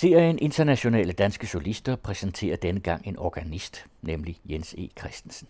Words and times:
Serien 0.00 0.38
Internationale 0.38 1.12
Danske 1.12 1.46
Solister 1.46 1.96
præsenterer 1.96 2.56
denne 2.56 2.80
gang 2.80 3.06
en 3.06 3.18
organist, 3.18 3.86
nemlig 4.02 4.36
Jens 4.44 4.74
E. 4.78 4.88
Christensen. 4.98 5.48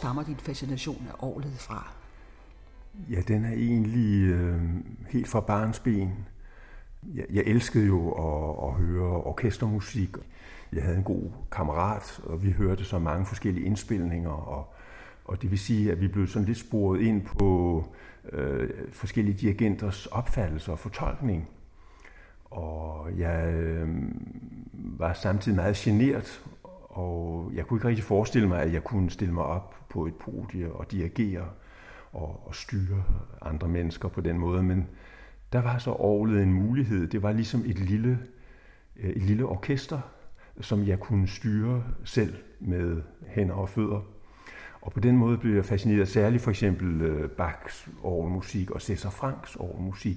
Stammer 0.00 0.22
din 0.22 0.36
fascination 0.36 1.06
af 1.10 1.14
orlet 1.18 1.58
fra? 1.58 1.92
Ja, 3.10 3.20
den 3.28 3.44
er 3.44 3.52
egentlig 3.52 4.30
øh, 4.30 4.62
helt 5.08 5.28
fra 5.28 5.40
barnsben. 5.40 6.12
Jeg, 7.14 7.24
jeg 7.30 7.42
elskede 7.46 7.86
jo 7.86 8.10
at, 8.10 8.68
at 8.68 8.74
høre 8.74 9.22
orkestermusik. 9.22 10.16
Jeg 10.72 10.82
havde 10.82 10.96
en 10.96 11.04
god 11.04 11.22
kammerat, 11.52 12.20
og 12.24 12.42
vi 12.42 12.50
hørte 12.50 12.84
så 12.84 12.98
mange 12.98 13.26
forskellige 13.26 13.66
indspilninger. 13.66 14.30
Og, 14.30 14.74
og 15.24 15.42
det 15.42 15.50
vil 15.50 15.58
sige, 15.58 15.92
at 15.92 16.00
vi 16.00 16.08
blev 16.08 16.26
sådan 16.26 16.46
lidt 16.46 16.58
sporet 16.58 17.00
ind 17.00 17.22
på 17.22 17.84
øh, 18.32 18.70
forskellige 18.92 19.38
dirigenters 19.38 20.06
opfattelse 20.06 20.72
og 20.72 20.78
fortolkning. 20.78 21.48
Og 22.44 23.18
jeg 23.18 23.54
øh, 23.54 23.88
var 24.72 25.12
samtidig 25.12 25.56
meget 25.56 25.76
generet 25.76 26.42
og 26.90 27.50
jeg 27.54 27.66
kunne 27.66 27.78
ikke 27.78 27.88
rigtig 27.88 28.04
forestille 28.04 28.48
mig, 28.48 28.62
at 28.62 28.72
jeg 28.72 28.84
kunne 28.84 29.10
stille 29.10 29.34
mig 29.34 29.44
op 29.44 29.74
på 29.88 30.06
et 30.06 30.14
podie 30.14 30.72
og 30.72 30.90
dirigere 30.92 31.48
og, 32.12 32.46
og 32.46 32.54
styre 32.54 33.02
andre 33.42 33.68
mennesker 33.68 34.08
på 34.08 34.20
den 34.20 34.38
måde. 34.38 34.62
Men 34.62 34.88
der 35.52 35.62
var 35.62 35.78
så 35.78 35.90
overlevet 35.90 36.42
en 36.42 36.52
mulighed. 36.52 37.06
Det 37.06 37.22
var 37.22 37.32
ligesom 37.32 37.62
et 37.66 37.78
lille, 37.78 38.18
øh, 38.96 39.10
et 39.10 39.22
lille 39.22 39.46
orkester, 39.46 40.00
som 40.60 40.86
jeg 40.86 41.00
kunne 41.00 41.28
styre 41.28 41.84
selv 42.04 42.34
med 42.60 43.02
hænder 43.26 43.54
og 43.54 43.68
fødder. 43.68 44.00
Og 44.80 44.92
på 44.92 45.00
den 45.00 45.16
måde 45.16 45.38
blev 45.38 45.54
jeg 45.54 45.64
fascineret, 45.64 46.08
særligt 46.08 46.42
for 46.42 46.50
eksempel 46.50 47.00
øh, 47.00 47.30
Bachs 47.30 47.88
orgelmusik 48.02 48.70
og 48.70 48.82
Cæsar 48.82 49.10
Franks 49.10 49.56
orgelmusik. 49.56 50.16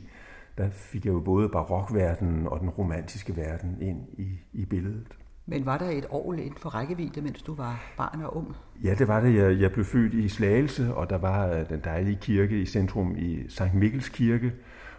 Der 0.57 0.69
fik 0.69 1.05
jeg 1.05 1.13
jo 1.13 1.19
både 1.19 1.49
barokverdenen 1.49 2.47
og 2.47 2.59
den 2.59 2.69
romantiske 2.69 3.37
verden 3.37 3.81
ind 3.81 4.07
i, 4.17 4.39
i 4.53 4.65
billedet. 4.65 5.17
Men 5.45 5.65
var 5.65 5.77
der 5.77 5.89
et 5.89 6.05
år 6.09 6.33
inden 6.33 6.57
for 6.57 6.69
rækkevidde, 6.69 7.21
mens 7.21 7.41
du 7.41 7.55
var 7.55 7.93
barn 7.97 8.21
og 8.21 8.37
ung? 8.37 8.55
Ja, 8.83 8.95
det 8.95 9.07
var 9.07 9.19
det. 9.19 9.35
Jeg, 9.35 9.59
jeg 9.59 9.71
blev 9.71 9.85
født 9.85 10.13
i 10.13 10.29
Slagelse, 10.29 10.95
og 10.95 11.09
der 11.09 11.17
var 11.17 11.47
øh, 11.47 11.69
den 11.69 11.81
dejlige 11.83 12.17
kirke 12.21 12.61
i 12.61 12.65
centrum 12.65 13.15
i 13.17 13.49
Sankt 13.49 13.73
Mikkels 13.75 14.09
Kirke, 14.09 14.53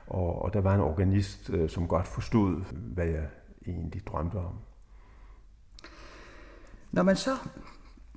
og, 0.07 0.43
og 0.43 0.53
der 0.53 0.61
var 0.61 0.75
en 0.75 0.81
organist, 0.81 1.51
øh, 1.51 1.71
som 1.71 1.89
godt 1.89 2.07
forstod, 2.07 2.65
hvad 2.73 3.07
jeg 3.07 3.27
egentlig 3.67 4.07
drømte 4.07 4.35
om. 4.35 4.55
Når 6.93 7.03
man 7.03 7.17
så 7.17 7.37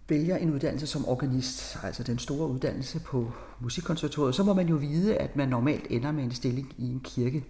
vælger 0.09 0.37
en 0.37 0.53
uddannelse 0.53 0.87
som 0.87 1.07
organist, 1.07 1.77
altså 1.83 2.03
den 2.03 2.19
store 2.19 2.47
uddannelse 2.47 2.99
på 2.99 3.31
Musikkonservatoriet, 3.59 4.35
så 4.35 4.43
må 4.43 4.53
man 4.53 4.67
jo 4.67 4.75
vide, 4.75 5.17
at 5.17 5.35
man 5.35 5.49
normalt 5.49 5.87
ender 5.89 6.11
med 6.11 6.23
en 6.23 6.31
stilling 6.31 6.73
i 6.77 6.91
en 6.91 6.99
kirke. 6.99 7.45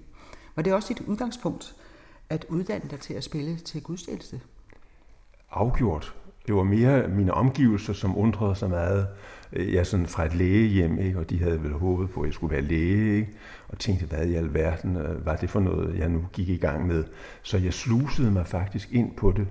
Men 0.56 0.66
det 0.66 0.72
er 0.72 0.76
også 0.76 0.94
et 0.94 1.08
udgangspunkt 1.08 1.76
at 2.30 2.46
uddanne 2.50 2.90
dig 2.90 3.00
til 3.00 3.14
at 3.14 3.24
spille 3.24 3.58
til 3.58 3.84
gudstjeneste? 3.84 4.42
Afgjort. 5.52 6.16
Det 6.48 6.56
var 6.56 6.64
mere 6.64 7.08
mine 7.08 7.34
omgivelser, 7.34 7.94
som 7.94 8.18
undrede 8.18 8.56
sig 8.56 8.70
meget. 8.70 9.08
Øh, 9.54 9.74
jeg 9.74 9.80
er 9.80 9.84
sådan 9.84 10.06
fra 10.06 10.26
et 10.26 10.36
lægehjem, 10.36 11.00
ikke? 11.00 11.20
og 11.20 11.30
de 11.30 11.40
havde 11.40 11.64
vel 11.64 11.72
håbet 11.72 12.10
på, 12.10 12.22
at 12.22 12.26
jeg 12.26 12.34
skulle 12.34 12.54
være 12.54 12.62
læge, 12.62 13.16
ikke? 13.16 13.32
og 13.68 13.80
tænkte, 13.80 14.06
hvad 14.06 14.26
i 14.26 14.36
alverden 14.36 14.98
øh, 14.98 15.26
var 15.26 15.36
det 15.36 15.50
for 15.50 15.60
noget, 15.60 15.98
jeg 15.98 16.10
nu 16.10 16.26
gik 16.34 16.50
i 16.50 16.58
gang 16.58 16.88
med. 16.88 17.04
Så 17.42 17.58
jeg 17.58 17.74
slusede 17.74 18.32
mig 18.32 18.48
faktisk 18.48 18.92
ind 18.92 19.16
på 19.16 19.32
det. 19.32 19.48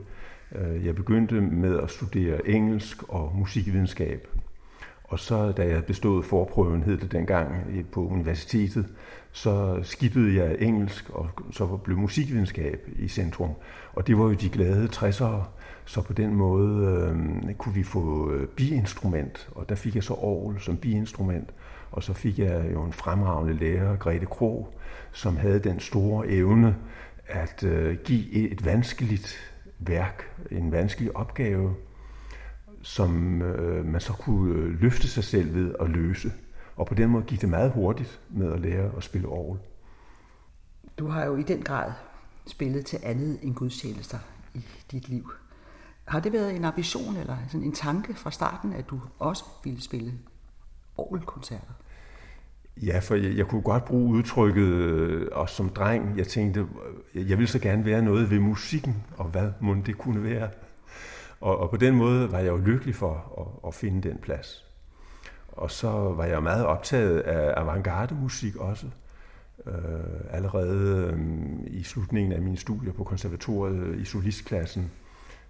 Øh, 0.54 0.86
jeg 0.86 0.94
begyndte 0.94 1.40
med 1.40 1.80
at 1.80 1.90
studere 1.90 2.48
engelsk 2.48 3.02
og 3.08 3.32
musikvidenskab. 3.34 4.28
Og 5.04 5.18
så 5.18 5.52
da 5.52 5.68
jeg 5.68 5.84
bestod 5.84 6.22
forprøven, 6.22 6.82
hed 6.82 6.98
det 6.98 7.12
dengang 7.12 7.66
på 7.92 8.06
universitetet, 8.06 8.86
så 9.32 9.80
skippede 9.82 10.34
jeg 10.42 10.56
engelsk, 10.58 11.10
og 11.10 11.28
så 11.52 11.66
blev 11.66 11.98
musikvidenskab 11.98 12.88
i 12.98 13.08
centrum. 13.08 13.50
Og 13.92 14.06
det 14.06 14.18
var 14.18 14.24
jo 14.24 14.32
de 14.32 14.48
glade 14.48 14.88
60'ere, 14.94 15.42
så 15.86 16.02
på 16.02 16.12
den 16.12 16.34
måde 16.34 16.86
øh, 16.86 17.54
kunne 17.54 17.74
vi 17.74 17.82
få 17.82 18.32
øh, 18.32 18.48
biinstrument, 18.48 19.48
og 19.54 19.68
der 19.68 19.74
fik 19.74 19.94
jeg 19.94 20.02
så 20.02 20.14
orgel 20.14 20.60
som 20.60 20.76
biinstrument. 20.76 21.54
Og 21.90 22.02
så 22.02 22.12
fik 22.12 22.38
jeg 22.38 22.72
jo 22.72 22.84
en 22.84 22.92
fremragende 22.92 23.54
lærer, 23.54 23.96
Grete 23.96 24.26
Kro, 24.26 24.68
som 25.12 25.36
havde 25.36 25.58
den 25.58 25.80
store 25.80 26.28
evne 26.28 26.76
at 27.26 27.62
øh, 27.62 27.98
give 28.04 28.50
et 28.50 28.64
vanskeligt 28.64 29.36
værk, 29.78 30.46
en 30.50 30.72
vanskelig 30.72 31.16
opgave, 31.16 31.74
som 32.82 33.42
øh, 33.42 33.84
man 33.84 34.00
så 34.00 34.12
kunne 34.12 34.54
øh, 34.54 34.80
løfte 34.80 35.08
sig 35.08 35.24
selv 35.24 35.54
ved 35.54 35.74
at 35.80 35.88
løse. 35.90 36.32
Og 36.76 36.86
på 36.86 36.94
den 36.94 37.10
måde 37.10 37.24
gik 37.24 37.40
det 37.40 37.48
meget 37.48 37.72
hurtigt 37.72 38.20
med 38.30 38.52
at 38.52 38.60
lære 38.60 38.90
at 38.96 39.04
spille 39.04 39.28
orgel. 39.28 39.60
Du 40.98 41.06
har 41.06 41.24
jo 41.24 41.36
i 41.36 41.42
den 41.42 41.62
grad 41.62 41.92
spillet 42.46 42.86
til 42.86 42.98
andet 43.02 43.38
end 43.42 43.54
gudstjenester 43.54 44.18
i 44.54 44.64
dit 44.90 45.08
liv. 45.08 45.30
Har 46.06 46.20
det 46.20 46.32
været 46.32 46.56
en 46.56 46.64
ambition 46.64 47.16
eller 47.16 47.36
sådan 47.48 47.66
en 47.66 47.72
tanke 47.72 48.14
fra 48.14 48.30
starten, 48.30 48.72
at 48.72 48.88
du 48.90 49.00
også 49.18 49.44
ville 49.64 49.82
spille 49.82 50.12
orgelkoncerter? 50.96 51.72
Ja, 52.82 52.98
for 52.98 53.14
jeg, 53.14 53.36
jeg 53.36 53.46
kunne 53.46 53.62
godt 53.62 53.84
bruge 53.84 54.14
udtrykket, 54.18 54.62
øh, 54.62 55.28
også 55.32 55.54
som 55.54 55.68
dreng, 55.68 56.18
jeg 56.18 56.26
tænkte, 56.26 56.66
øh, 57.14 57.30
jeg 57.30 57.38
ville 57.38 57.50
så 57.50 57.58
gerne 57.58 57.84
være 57.84 58.02
noget 58.02 58.30
ved 58.30 58.38
musikken, 58.38 59.04
og 59.16 59.24
hvad 59.24 59.52
må 59.60 59.76
det 59.86 59.98
kunne 59.98 60.22
være. 60.22 60.48
Og, 61.40 61.58
og 61.58 61.70
på 61.70 61.76
den 61.76 61.94
måde 61.94 62.32
var 62.32 62.38
jeg 62.38 62.48
jo 62.48 62.56
lykkelig 62.56 62.94
for 62.94 63.12
at, 63.38 63.68
at 63.68 63.74
finde 63.74 64.08
den 64.08 64.18
plads. 64.18 64.64
Og 65.48 65.70
så 65.70 65.90
var 65.90 66.24
jeg 66.24 66.42
meget 66.42 66.66
optaget 66.66 67.20
af 67.20 67.60
avantgarde-musik 67.60 68.56
også. 68.56 68.86
Øh, 69.66 69.72
allerede 70.30 71.12
øh, 71.12 71.20
i 71.66 71.82
slutningen 71.82 72.32
af 72.32 72.42
mine 72.42 72.56
studier 72.56 72.92
på 72.92 73.04
konservatoriet 73.04 73.98
i 73.98 74.04
solistklassen, 74.04 74.90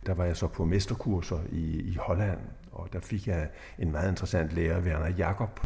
der 0.06 0.14
var 0.14 0.24
jeg 0.24 0.36
så 0.36 0.46
på 0.46 0.64
mesterkurser 0.64 1.38
i, 1.52 1.80
i 1.80 1.96
Holland, 2.00 2.38
og 2.72 2.88
der 2.92 3.00
fik 3.00 3.26
jeg 3.26 3.48
en 3.78 3.92
meget 3.92 4.08
interessant 4.08 4.52
lærer, 4.52 4.80
Werner 4.80 5.16
Jakob, 5.16 5.60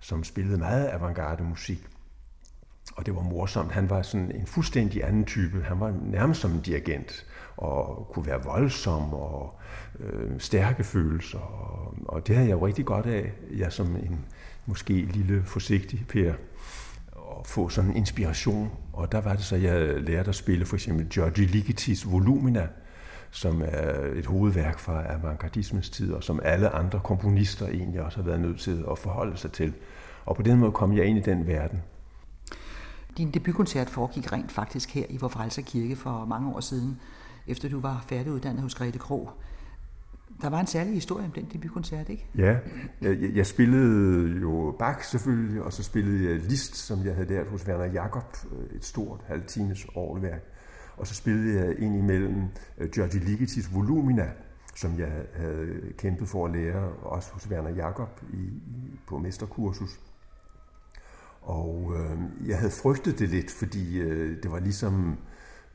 som 0.00 0.24
spillede 0.24 0.58
meget 0.58 0.88
avantgarde 0.88 1.42
musik. 1.42 1.86
Og 2.96 3.06
det 3.06 3.14
var 3.14 3.22
morsomt. 3.22 3.72
Han 3.72 3.90
var 3.90 4.02
sådan 4.02 4.30
en 4.30 4.46
fuldstændig 4.46 5.04
anden 5.04 5.24
type. 5.24 5.62
Han 5.62 5.80
var 5.80 5.94
nærmest 6.02 6.40
som 6.40 6.52
en 6.52 6.60
dirigent 6.60 7.26
og 7.56 8.08
kunne 8.12 8.26
være 8.26 8.44
voldsom 8.44 9.14
og 9.14 9.58
øh, 10.00 10.40
stærke 10.40 10.84
følelser. 10.84 11.38
Og, 11.38 11.94
og 12.04 12.26
det 12.26 12.36
havde 12.36 12.48
jeg 12.48 12.54
jo 12.54 12.66
rigtig 12.66 12.84
godt 12.84 13.06
af, 13.06 13.32
jeg 13.56 13.72
som 13.72 13.96
en 13.96 14.24
måske 14.66 14.92
lille 14.92 15.42
forsigtig 15.44 16.04
Per, 16.08 16.32
at 17.40 17.46
få 17.46 17.68
sådan 17.68 17.90
en 17.90 17.96
inspiration. 17.96 18.70
Og 18.92 19.12
der 19.12 19.20
var 19.20 19.34
det 19.34 19.44
så, 19.44 19.56
jeg 19.56 20.00
lærte 20.00 20.28
at 20.28 20.34
spille 20.34 20.66
for 20.66 20.76
eksempel 20.76 21.06
Giorgi 21.08 21.44
Ligetis 21.44 22.10
Volumina, 22.10 22.68
som 23.34 23.62
er 23.64 24.12
et 24.14 24.26
hovedværk 24.26 24.78
fra 24.78 25.12
avantgardismens 25.12 25.90
tid, 25.90 26.12
og 26.12 26.24
som 26.24 26.40
alle 26.42 26.68
andre 26.68 27.00
komponister 27.04 27.66
egentlig 27.66 28.02
også 28.02 28.18
har 28.18 28.24
været 28.24 28.40
nødt 28.40 28.60
til 28.60 28.84
at 28.90 28.98
forholde 28.98 29.36
sig 29.36 29.52
til. 29.52 29.74
Og 30.24 30.36
på 30.36 30.42
den 30.42 30.58
måde 30.58 30.72
kom 30.72 30.96
jeg 30.96 31.04
ind 31.04 31.18
i 31.18 31.20
den 31.20 31.46
verden. 31.46 31.82
Din 33.18 33.30
debutkoncert 33.30 33.90
foregik 33.90 34.32
rent 34.32 34.52
faktisk 34.52 34.94
her 34.94 35.04
i 35.08 35.16
Vor 35.16 35.48
Kirke 35.66 35.96
for 35.96 36.24
mange 36.24 36.54
år 36.54 36.60
siden, 36.60 37.00
efter 37.46 37.68
du 37.68 37.80
var 37.80 38.04
færdiguddannet 38.08 38.62
hos 38.62 38.74
Grete 38.74 38.98
Kro. 38.98 39.30
Der 40.42 40.48
var 40.50 40.60
en 40.60 40.66
særlig 40.66 40.94
historie 40.94 41.24
om 41.24 41.30
den 41.30 41.48
debutkoncert, 41.52 42.08
ikke? 42.08 42.26
Ja, 42.38 42.56
jeg, 43.00 43.30
jeg 43.34 43.46
spillede 43.46 44.40
jo 44.40 44.76
Bach 44.78 45.10
selvfølgelig, 45.10 45.62
og 45.62 45.72
så 45.72 45.82
spillede 45.82 46.30
jeg 46.30 46.38
Liszt, 46.38 46.76
som 46.76 47.04
jeg 47.04 47.14
havde 47.14 47.28
lært 47.28 47.46
hos 47.46 47.66
Werner 47.68 47.92
Jakob, 47.92 48.36
et 48.76 48.84
stort 48.84 49.20
halvtimes 49.26 49.86
årværk. 49.94 50.53
Og 50.96 51.06
så 51.06 51.14
spillede 51.14 51.60
jeg 51.60 51.78
ind 51.78 51.96
imellem 51.96 52.42
øh, 52.78 52.90
Giorgi 52.90 53.18
Ligetis 53.18 53.74
Volumina, 53.74 54.30
som 54.76 54.98
jeg 54.98 55.26
havde 55.34 55.92
kæmpet 55.98 56.28
for 56.28 56.46
at 56.46 56.52
lære, 56.52 56.92
også 57.02 57.32
hos 57.32 57.48
Werner 57.50 57.70
Jakob 57.70 58.22
i, 58.32 58.42
i 58.66 59.00
på 59.06 59.18
mesterkursus. 59.18 60.00
Og 61.42 61.92
øh, 61.96 62.48
jeg 62.48 62.58
havde 62.58 62.72
frygtet 62.72 63.18
det 63.18 63.28
lidt, 63.28 63.50
fordi 63.50 63.98
øh, 63.98 64.42
det 64.42 64.50
var 64.50 64.60
ligesom 64.60 65.18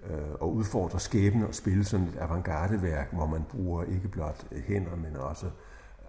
øh, 0.09 0.31
at 0.41 0.47
udfordre 0.47 0.99
skæbne 0.99 1.47
og 1.47 1.55
spille 1.55 1.83
sådan 1.83 2.07
et 2.07 2.17
avantgardeværk, 2.19 3.13
hvor 3.13 3.25
man 3.25 3.43
bruger 3.49 3.83
ikke 3.83 4.07
blot 4.07 4.47
hænder, 4.67 4.95
men 4.95 5.15
også 5.15 5.49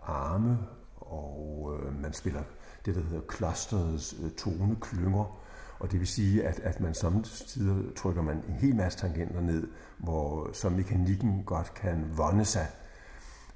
arme, 0.03 0.59
og 0.97 1.79
øh, 1.79 2.03
man 2.03 2.13
spiller 2.13 2.43
det, 2.87 2.95
der 2.95 3.01
hedder 3.01 3.23
clusters 3.37 4.15
øh, 4.23 4.31
toneklynger. 4.31 5.41
Og 5.81 5.93
det 5.93 6.01
vil 6.01 6.09
sige, 6.09 6.45
at, 6.45 6.61
at 6.61 6.81
man 6.81 6.95
samtidig 6.95 7.97
trykker 7.97 8.23
man 8.23 8.37
en 8.37 8.55
hel 8.55 8.77
masse 8.77 8.99
tangenter 8.99 9.41
ned, 9.41 9.69
hvor 9.99 10.51
så 10.53 10.69
mekanikken 10.69 11.43
godt 11.47 11.75
kan 11.75 12.05
vonde 12.17 12.45
sig. 12.45 12.67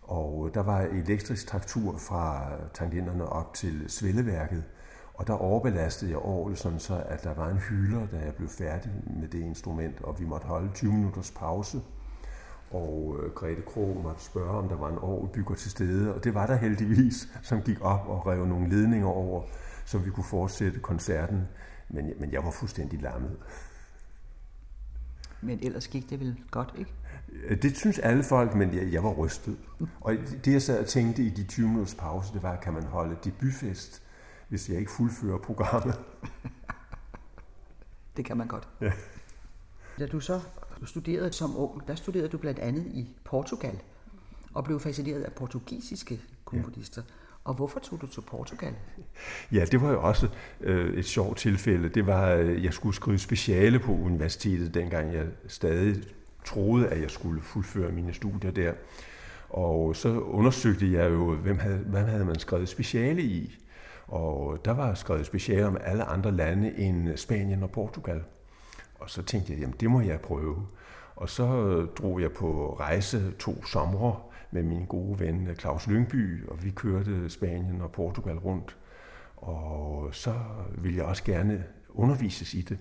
Og 0.02 0.50
der 0.54 0.62
var 0.62 0.80
elektrisk 0.80 1.46
traktur 1.46 1.96
fra 1.96 2.50
tangenterne 2.74 3.26
op 3.26 3.54
til 3.54 3.84
svelleværket, 3.88 4.64
og 5.14 5.26
der 5.26 5.32
overbelastede 5.32 6.10
jeg 6.10 6.18
året, 6.18 6.58
sådan 6.58 6.78
så 6.78 7.02
at 7.06 7.24
der 7.24 7.34
var 7.34 7.48
en 7.48 7.58
hylder, 7.58 8.06
da 8.06 8.16
jeg 8.16 8.34
blev 8.34 8.48
færdig 8.48 8.92
med 9.20 9.28
det 9.28 9.40
instrument, 9.40 10.00
og 10.00 10.20
vi 10.20 10.24
måtte 10.24 10.46
holde 10.46 10.70
20 10.74 10.92
minutters 10.92 11.30
pause. 11.30 11.80
Og 12.70 13.16
øh, 13.22 13.32
Grete 13.34 13.62
Krog 13.62 14.00
måtte 14.02 14.24
spørge, 14.24 14.58
om 14.58 14.68
der 14.68 14.76
var 14.76 14.88
en 14.88 14.98
orgelbygger 14.98 15.54
til 15.54 15.70
stede, 15.70 16.14
og 16.14 16.24
det 16.24 16.34
var 16.34 16.46
der 16.46 16.56
heldigvis, 16.56 17.28
som 17.42 17.62
gik 17.62 17.80
op 17.80 18.08
og 18.08 18.26
rev 18.26 18.46
nogle 18.46 18.68
ledninger 18.68 19.06
over, 19.06 19.42
så 19.84 19.98
vi 19.98 20.10
kunne 20.10 20.24
fortsætte 20.24 20.80
koncerten. 20.80 21.48
Men, 21.88 22.12
men 22.20 22.32
jeg 22.32 22.44
var 22.44 22.50
fuldstændig 22.50 23.02
lammet. 23.02 23.36
Men 25.40 25.58
ellers 25.62 25.88
gik 25.88 26.10
det 26.10 26.20
vel 26.20 26.40
godt, 26.50 26.74
ikke? 26.78 26.92
Øh, 27.32 27.62
det 27.62 27.76
synes 27.76 27.98
alle 27.98 28.24
folk, 28.24 28.54
men 28.54 28.74
jeg, 28.74 28.92
jeg 28.92 29.04
var 29.04 29.12
rystet. 29.12 29.56
Og 30.00 30.14
det 30.44 30.52
jeg 30.52 30.62
sad 30.62 30.78
og 30.80 30.86
tænkte 30.86 31.22
i 31.22 31.30
de 31.30 31.44
20 31.44 31.68
minutters 31.68 31.94
pause, 31.94 32.32
det 32.34 32.42
var, 32.42 32.56
kan 32.56 32.72
man 32.72 32.82
holde 32.82 33.16
debutfest 33.24 34.04
hvis 34.48 34.68
jeg 34.68 34.78
ikke 34.78 34.90
fuldfører 34.90 35.38
programmet. 35.38 36.00
det 38.16 38.24
kan 38.24 38.36
man 38.36 38.48
godt. 38.48 38.68
Ja. 38.80 38.92
Da 39.98 40.06
du 40.06 40.20
så 40.20 40.40
studerede 40.84 41.32
som 41.32 41.56
ung, 41.56 41.86
der 41.86 41.94
studerede 41.94 42.28
du 42.28 42.38
blandt 42.38 42.58
andet 42.58 42.86
i 42.86 43.16
Portugal 43.24 43.82
og 44.54 44.64
blev 44.64 44.80
fascineret 44.80 45.22
af 45.22 45.32
portugisiske 45.32 46.20
komponister. 46.44 47.02
Ja. 47.02 47.23
Og 47.44 47.54
hvorfor 47.54 47.80
tog 47.80 48.00
du 48.00 48.06
til 48.06 48.20
Portugal? 48.20 48.74
Ja, 49.52 49.64
det 49.64 49.82
var 49.82 49.90
jo 49.90 50.02
også 50.02 50.28
øh, 50.60 50.94
et 50.98 51.04
sjovt 51.04 51.38
tilfælde. 51.38 51.88
Det 51.88 52.06
var, 52.06 52.30
øh, 52.30 52.64
jeg 52.64 52.72
skulle 52.72 52.96
skrive 52.96 53.18
speciale 53.18 53.78
på 53.78 53.92
universitetet, 53.92 54.74
dengang 54.74 55.12
jeg 55.12 55.26
stadig 55.46 55.96
troede, 56.44 56.88
at 56.88 57.00
jeg 57.00 57.10
skulle 57.10 57.42
fuldføre 57.42 57.92
mine 57.92 58.14
studier 58.14 58.50
der. 58.50 58.72
Og 59.50 59.96
så 59.96 60.08
undersøgte 60.20 60.92
jeg 60.92 61.10
jo, 61.10 61.34
hvem 61.34 61.58
havde, 61.58 61.78
hvem 61.78 62.04
havde 62.04 62.24
man 62.24 62.38
skrevet 62.38 62.68
speciale 62.68 63.22
i. 63.22 63.58
Og 64.06 64.64
der 64.64 64.70
var 64.72 64.94
skrevet 64.94 65.26
speciale 65.26 65.66
om 65.66 65.76
alle 65.80 66.04
andre 66.04 66.32
lande 66.32 66.78
end 66.78 67.16
Spanien 67.16 67.62
og 67.62 67.70
Portugal. 67.70 68.22
Og 68.94 69.10
så 69.10 69.22
tænkte 69.22 69.52
jeg, 69.52 69.60
jamen 69.60 69.74
det 69.80 69.90
må 69.90 70.00
jeg 70.00 70.20
prøve. 70.20 70.66
Og 71.16 71.28
så 71.28 71.44
øh, 71.44 71.88
drog 71.98 72.20
jeg 72.20 72.32
på 72.32 72.76
rejse 72.80 73.32
to 73.38 73.64
somre 73.64 74.16
med 74.50 74.62
min 74.62 74.86
gode 74.86 75.20
ven 75.20 75.46
øh, 75.46 75.56
Claus 75.56 75.86
Lyngby, 75.86 76.46
og 76.46 76.64
vi 76.64 76.70
kørte 76.70 77.30
Spanien 77.30 77.80
og 77.80 77.92
Portugal 77.92 78.38
rundt. 78.38 78.76
Og 79.36 80.14
så 80.14 80.34
ville 80.78 80.96
jeg 80.96 81.04
også 81.04 81.24
gerne 81.24 81.64
undervises 81.88 82.54
i 82.54 82.60
det. 82.60 82.78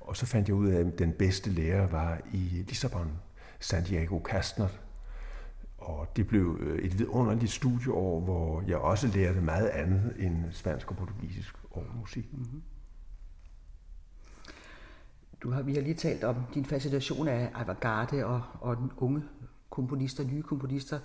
Og 0.00 0.16
så 0.16 0.26
fandt 0.26 0.48
jeg 0.48 0.56
ud 0.56 0.68
af, 0.68 0.80
at 0.80 0.98
den 0.98 1.12
bedste 1.12 1.50
lærer 1.50 1.86
var 1.86 2.20
i 2.32 2.64
Lissabon, 2.68 3.12
Santiago 3.60 4.18
Kastner, 4.18 4.68
og 5.78 6.16
det 6.16 6.26
blev 6.26 6.58
øh, 6.60 6.78
et 6.78 6.98
vidunderligt 6.98 7.52
studieår, 7.52 8.20
hvor 8.20 8.62
jeg 8.66 8.76
også 8.76 9.06
lærte 9.06 9.40
meget 9.40 9.68
andet 9.68 10.14
end 10.18 10.44
spansk 10.52 10.90
og 10.90 10.96
portugisisk 10.96 11.54
og 11.70 11.84
musik. 12.00 12.32
Mm-hmm. 12.32 12.62
Du 15.42 15.50
har, 15.50 15.62
vi 15.62 15.74
har 15.74 15.80
lige 15.80 15.94
talt 15.94 16.24
om 16.24 16.36
din 16.54 16.64
fascination 16.64 17.28
af 17.28 17.50
avantgarde 17.54 18.26
og, 18.26 18.42
og 18.60 18.76
den 18.76 18.90
unge 18.96 19.22
komponister, 19.74 20.24
nye 20.24 20.42
komponister. 20.42 20.98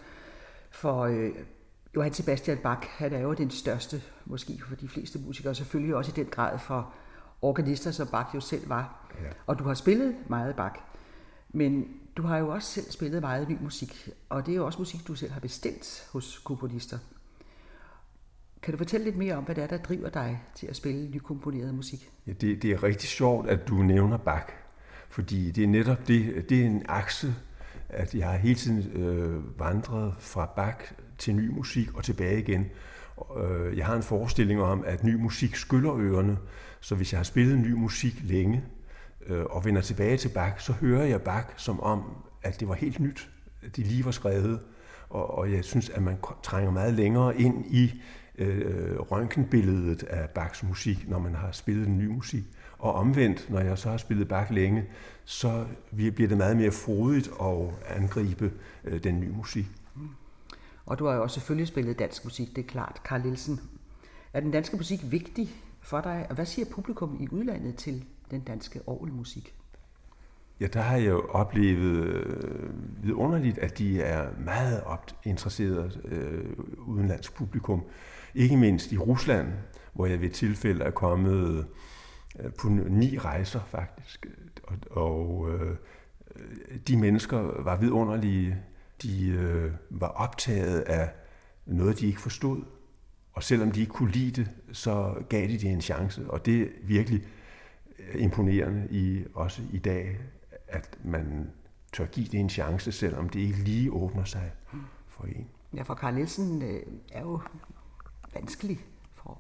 For 0.72 1.02
øh, 1.02 1.32
Johann 1.96 2.14
Sebastian 2.14 2.58
Bach, 2.58 2.82
han 2.90 3.14
er 3.14 3.20
jo 3.20 3.34
den 3.34 3.52
største, 3.52 4.02
måske 4.26 4.62
for 4.68 4.76
de 4.76 4.88
fleste 4.88 5.20
musikere, 5.20 5.56
selvfølgelig 5.56 5.96
også 5.96 6.12
i 6.12 6.16
den 6.16 6.26
grad 6.26 6.60
for 6.60 6.94
organister, 7.42 7.92
som 7.92 8.08
Bach 8.08 8.36
jo 8.36 8.40
selv 8.40 8.70
var. 8.70 9.12
Ja. 9.22 9.30
Og 9.48 9.60
du 9.60 9.64
har 9.64 9.74
spillet 9.74 10.16
meget 10.30 10.56
Bach. 10.56 10.76
Men 11.50 11.88
du 12.18 12.22
har 12.22 12.38
jo 12.38 12.48
også 12.48 12.72
selv 12.72 12.92
spillet 12.92 13.22
meget 13.22 13.50
ny 13.50 13.58
musik, 13.62 14.10
og 14.30 14.46
det 14.46 14.52
er 14.52 14.56
jo 14.56 14.66
også 14.66 14.80
musik, 14.80 15.08
du 15.08 15.16
selv 15.16 15.32
har 15.32 15.40
bestilt 15.40 16.10
hos 16.14 16.42
komponister. 16.46 16.98
Kan 18.62 18.72
du 18.72 18.78
fortælle 18.78 19.04
lidt 19.04 19.18
mere 19.18 19.36
om, 19.36 19.44
hvad 19.44 19.56
det 19.56 19.64
er, 19.64 19.68
der 19.68 19.78
driver 19.78 20.10
dig 20.10 20.44
til 20.56 20.68
at 20.68 20.76
spille 20.76 21.10
nykomponeret 21.10 21.76
musik? 21.76 22.12
Ja, 22.28 22.32
det, 22.32 22.62
det 22.62 22.72
er 22.72 22.84
rigtig 22.84 23.10
sjovt, 23.10 23.50
at 23.50 23.68
du 23.68 23.76
nævner 23.76 24.18
Bach, 24.18 24.46
fordi 25.10 25.52
det 25.52 25.64
er 25.64 25.68
netop 25.68 26.08
det, 26.08 26.50
det 26.50 26.62
er 26.62 26.66
en 26.66 26.86
akse, 26.88 27.36
at 27.90 28.16
jeg 28.16 28.28
har 28.28 28.38
hele 28.38 28.56
tiden 28.56 29.04
øh, 29.04 29.60
vandret 29.60 30.14
fra 30.20 30.46
Bach 30.56 30.78
til 31.18 31.36
ny 31.36 31.50
musik 31.50 31.96
og 31.96 32.04
tilbage 32.04 32.40
igen. 32.40 32.66
Øh, 33.38 33.78
jeg 33.78 33.86
har 33.86 33.96
en 33.96 34.04
forestilling 34.04 34.62
om, 34.62 34.84
at 34.88 35.04
ny 35.04 35.16
musik 35.16 35.56
skyller 35.56 35.98
ørerne, 35.98 36.38
så 36.80 36.96
hvis 36.96 37.14
jeg 37.14 37.20
har 37.20 37.24
spillet 37.24 37.58
ny 37.58 37.72
musik 37.72 38.22
længe, 38.24 38.64
øh, 39.28 39.44
og 39.44 39.66
vender 39.66 39.82
tilbage 39.82 40.18
til 40.18 40.30
Bach, 40.30 40.66
så 40.66 40.74
hører 40.74 41.06
jeg 41.06 41.22
Bach 41.22 41.48
som 41.58 41.80
om, 41.80 42.04
at 42.44 42.60
det 42.60 42.68
var 42.68 42.74
helt 42.74 43.00
nyt. 43.00 43.30
Det 43.76 43.88
lige 43.88 44.06
var 44.06 44.12
skrevet. 44.12 44.60
Og, 45.10 45.38
og 45.38 45.52
jeg 45.52 45.64
synes, 45.64 45.90
at 45.90 46.04
man 46.04 46.18
trænger 46.44 46.72
meget 46.72 46.94
længere 46.94 47.42
ind 47.42 47.66
i 47.66 48.02
øh, 48.38 49.00
røntgenbilledet 49.00 50.04
af 50.04 50.30
Bachs 50.30 50.64
musik, 50.64 51.10
når 51.10 51.20
man 51.20 51.36
har 51.36 51.52
spillet 51.52 51.90
ny 51.90 52.06
musik. 52.06 52.44
Og 52.80 52.94
omvendt, 52.94 53.50
når 53.50 53.60
jeg 53.60 53.78
så 53.78 53.90
har 53.90 53.98
spillet 53.98 54.28
Bach 54.28 54.52
længe, 54.52 54.86
så 55.26 55.66
bliver 55.96 56.28
det 56.28 56.38
meget 56.38 56.58
mere 56.58 56.72
frodigt 56.72 57.30
at 57.42 57.96
angribe 57.98 58.52
øh, 58.84 59.04
den 59.04 59.20
nye 59.20 59.32
musik. 59.32 59.66
Og 60.86 61.00
du 61.00 61.06
har 61.06 61.16
jo 61.16 61.22
også 61.22 61.34
selvfølgelig 61.34 61.68
spillet 61.68 62.00
dansk 62.00 62.24
musik, 62.24 62.56
det 62.56 62.64
er 62.64 62.68
klart. 62.68 63.02
Carl 63.04 63.22
Nielsen. 63.22 63.60
Er 64.34 64.40
den 64.40 64.52
danske 64.52 64.78
musik 64.78 65.00
vigtig 65.12 65.50
for 65.82 66.02
dig? 66.02 66.26
Og 66.30 66.36
hvad 66.36 66.46
siger 66.46 66.66
publikum 66.72 67.18
i 67.20 67.28
udlandet 67.32 67.76
til 67.76 68.06
den 68.32 68.42
danske 68.42 68.82
orgelmusik? 68.88 69.56
Ja, 70.60 70.68
der 70.68 70.82
har 70.82 70.98
jeg 70.98 71.10
jo 71.10 71.26
oplevet 71.30 72.06
øh, 72.06 72.70
vidunderligt, 73.04 73.58
at 73.58 73.78
de 73.78 74.02
er 74.02 74.30
meget 74.46 74.84
interesseret 75.24 76.02
øh, 76.06 76.46
udenlandsk 76.78 77.36
publikum. 77.36 77.84
Ikke 78.36 78.58
mindst 78.58 78.92
i 78.92 78.98
Rusland, 78.98 79.48
hvor 79.94 80.06
jeg 80.06 80.22
ved 80.22 80.30
tilfælde 80.30 80.84
er 80.84 80.92
kommet 80.92 81.68
på 82.58 82.70
ni 82.70 83.18
rejser 83.18 83.60
faktisk. 83.66 84.28
Og, 84.64 84.78
og 84.92 85.50
øh, 85.52 85.76
de 86.88 86.98
mennesker 86.98 87.64
var 87.64 87.76
vidunderlige. 87.76 88.58
De 89.02 89.28
øh, 89.28 89.72
var 89.90 90.08
optaget 90.08 90.80
af 90.80 91.10
noget, 91.66 92.00
de 92.00 92.08
ikke 92.08 92.22
forstod. 92.22 92.64
Og 93.34 93.44
selvom 93.44 93.72
de 93.72 93.80
ikke 93.80 93.92
kunne 93.92 94.12
lide 94.12 94.42
det, 94.42 94.52
så 94.72 95.24
gav 95.30 95.48
de 95.48 95.54
det 95.54 95.72
en 95.72 95.82
chance. 95.82 96.32
Og 96.32 96.46
det 96.46 96.62
er 96.62 96.68
virkelig 96.84 97.24
øh, 98.00 98.22
imponerende 98.22 98.88
i, 98.92 99.24
også 99.34 99.62
i 99.72 99.78
dag, 99.78 100.20
at 100.68 100.98
man 101.04 101.50
tør 101.94 102.06
give 102.06 102.26
det 102.26 102.40
en 102.40 102.50
chance, 102.50 102.92
selvom 102.92 103.30
det 103.30 103.40
ikke 103.40 103.58
lige 103.58 103.92
åbner 103.92 104.24
sig 104.24 104.52
for 105.08 105.24
en. 105.24 105.48
Ja, 105.74 105.82
for 105.82 105.96
Carl 105.96 106.14
Nielsen 106.14 106.62
øh, 106.62 106.82
er 107.12 107.22
jo 107.22 107.40
vanskelig 108.34 108.80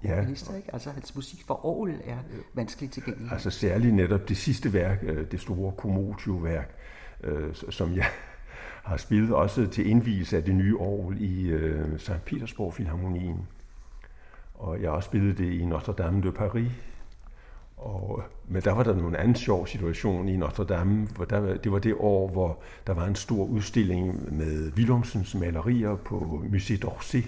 for 0.01 0.07
ja. 0.07 0.19
organister, 0.19 0.55
ikke? 0.55 0.73
Altså 0.73 0.89
hans 0.89 1.15
musik 1.15 1.43
for 1.47 1.53
Aarhus 1.53 1.89
er 2.05 2.17
vanskeligt 2.53 2.93
tilgængelig. 2.93 3.31
Altså 3.31 3.49
særligt 3.49 3.95
netop 3.95 4.29
det 4.29 4.37
sidste 4.37 4.73
værk, 4.73 4.99
øh, 5.03 5.31
det 5.31 5.41
store 5.41 5.73
Commotio-værk, 5.77 6.75
øh, 7.23 7.53
som 7.53 7.95
jeg 7.95 8.05
har 8.89 8.97
spillet 8.97 9.35
også 9.35 9.67
til 9.67 9.87
indvielse 9.87 10.37
af 10.37 10.43
det 10.43 10.55
nye 10.55 10.75
Aarhus 10.79 11.15
i 11.19 11.47
øh, 11.47 11.99
St. 11.99 12.25
Petersborg 12.25 12.73
Filharmonien. 12.73 13.47
Og 14.53 14.81
jeg 14.81 14.89
har 14.89 14.95
også 14.95 15.07
spillet 15.07 15.37
det 15.37 15.53
i 15.53 15.65
Notre 15.65 15.93
Dame 15.93 16.21
de 16.21 16.31
Paris 16.31 16.71
og, 17.79 18.23
men 18.47 18.61
der 18.61 18.71
var 18.71 18.83
der 18.83 18.93
en 18.93 19.15
anden 19.15 19.35
sjov 19.35 19.67
situation 19.67 20.29
i 20.29 20.37
Notre 20.37 20.65
Dame, 20.65 21.07
hvor 21.15 21.25
der, 21.25 21.57
det 21.57 21.71
var 21.71 21.79
det 21.79 21.95
år, 21.99 22.27
hvor 22.27 22.59
der 22.87 22.93
var 22.93 23.05
en 23.05 23.15
stor 23.15 23.45
udstilling 23.45 24.37
med 24.37 24.71
Willumsens 24.71 25.35
malerier 25.35 25.95
på 25.95 26.43
Musée 26.53 26.85
d'Orsay. 26.85 27.27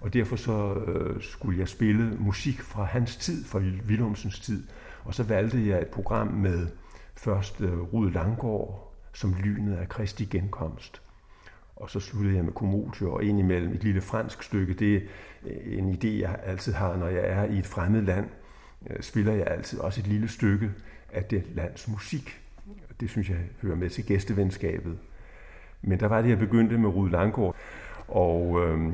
Og 0.00 0.12
derfor 0.12 0.36
så 0.36 0.74
øh, 0.74 1.22
skulle 1.22 1.58
jeg 1.58 1.68
spille 1.68 2.16
musik 2.18 2.60
fra 2.60 2.84
hans 2.84 3.16
tid, 3.16 3.44
fra 3.44 3.58
Willumsens 3.58 4.40
tid. 4.40 4.62
Og 5.04 5.14
så 5.14 5.22
valgte 5.22 5.68
jeg 5.68 5.80
et 5.80 5.88
program 5.88 6.26
med 6.26 6.66
først 7.14 7.60
øh, 7.60 7.80
Rud 7.80 8.10
Langgaard 8.10 8.92
som 9.12 9.34
lynet 9.34 9.76
af 9.76 9.88
Kristi 9.88 10.24
genkomst. 10.24 11.02
Og 11.76 11.90
så 11.90 12.00
sluttede 12.00 12.36
jeg 12.36 12.44
med 12.44 12.52
Komotio, 12.52 13.12
og 13.12 13.24
indimellem 13.24 13.72
et 13.72 13.84
lille 13.84 14.00
fransk 14.00 14.42
stykke. 14.42 14.74
Det 14.74 14.96
er 14.96 15.00
øh, 15.44 15.78
en 15.78 15.92
idé, 15.92 16.08
jeg 16.08 16.38
altid 16.44 16.72
har, 16.72 16.96
når 16.96 17.08
jeg 17.08 17.24
er 17.24 17.44
i 17.44 17.58
et 17.58 17.66
fremmed 17.66 18.02
land– 18.02 18.28
Øh, 18.90 19.02
spiller 19.02 19.32
jeg 19.32 19.46
altid 19.46 19.78
også 19.78 20.00
et 20.00 20.06
lille 20.06 20.28
stykke 20.28 20.70
af 21.12 21.24
det 21.24 21.44
lands 21.54 21.88
musik. 21.88 22.40
Det 23.00 23.10
synes 23.10 23.30
jeg 23.30 23.38
hører 23.62 23.76
med 23.76 23.90
til 23.90 24.06
gæstevenskabet. 24.06 24.98
Men 25.82 26.00
der 26.00 26.06
var 26.06 26.22
det, 26.22 26.28
jeg 26.28 26.38
begyndte 26.38 26.78
med 26.78 26.88
Rud 26.88 27.10
Langgaard. 27.10 27.56
Og 28.08 28.60
øh, 28.64 28.92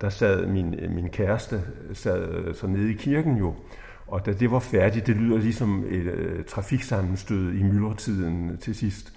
der 0.00 0.08
sad 0.08 0.46
min, 0.46 0.74
min 0.88 1.08
kæreste 1.08 1.62
sad 1.92 2.28
øh, 2.28 2.54
så 2.54 2.66
nede 2.66 2.90
i 2.90 2.94
kirken 2.94 3.36
jo, 3.36 3.54
og 4.06 4.26
da 4.26 4.32
det 4.32 4.50
var 4.50 4.58
færdigt, 4.58 5.06
det 5.06 5.16
lyder 5.16 5.38
ligesom 5.38 5.84
et 5.88 6.06
øh, 6.06 6.44
trafiksammenstød 6.44 7.52
i 7.52 7.62
myldretiden 7.62 8.58
til 8.58 8.74
sidst. 8.74 9.12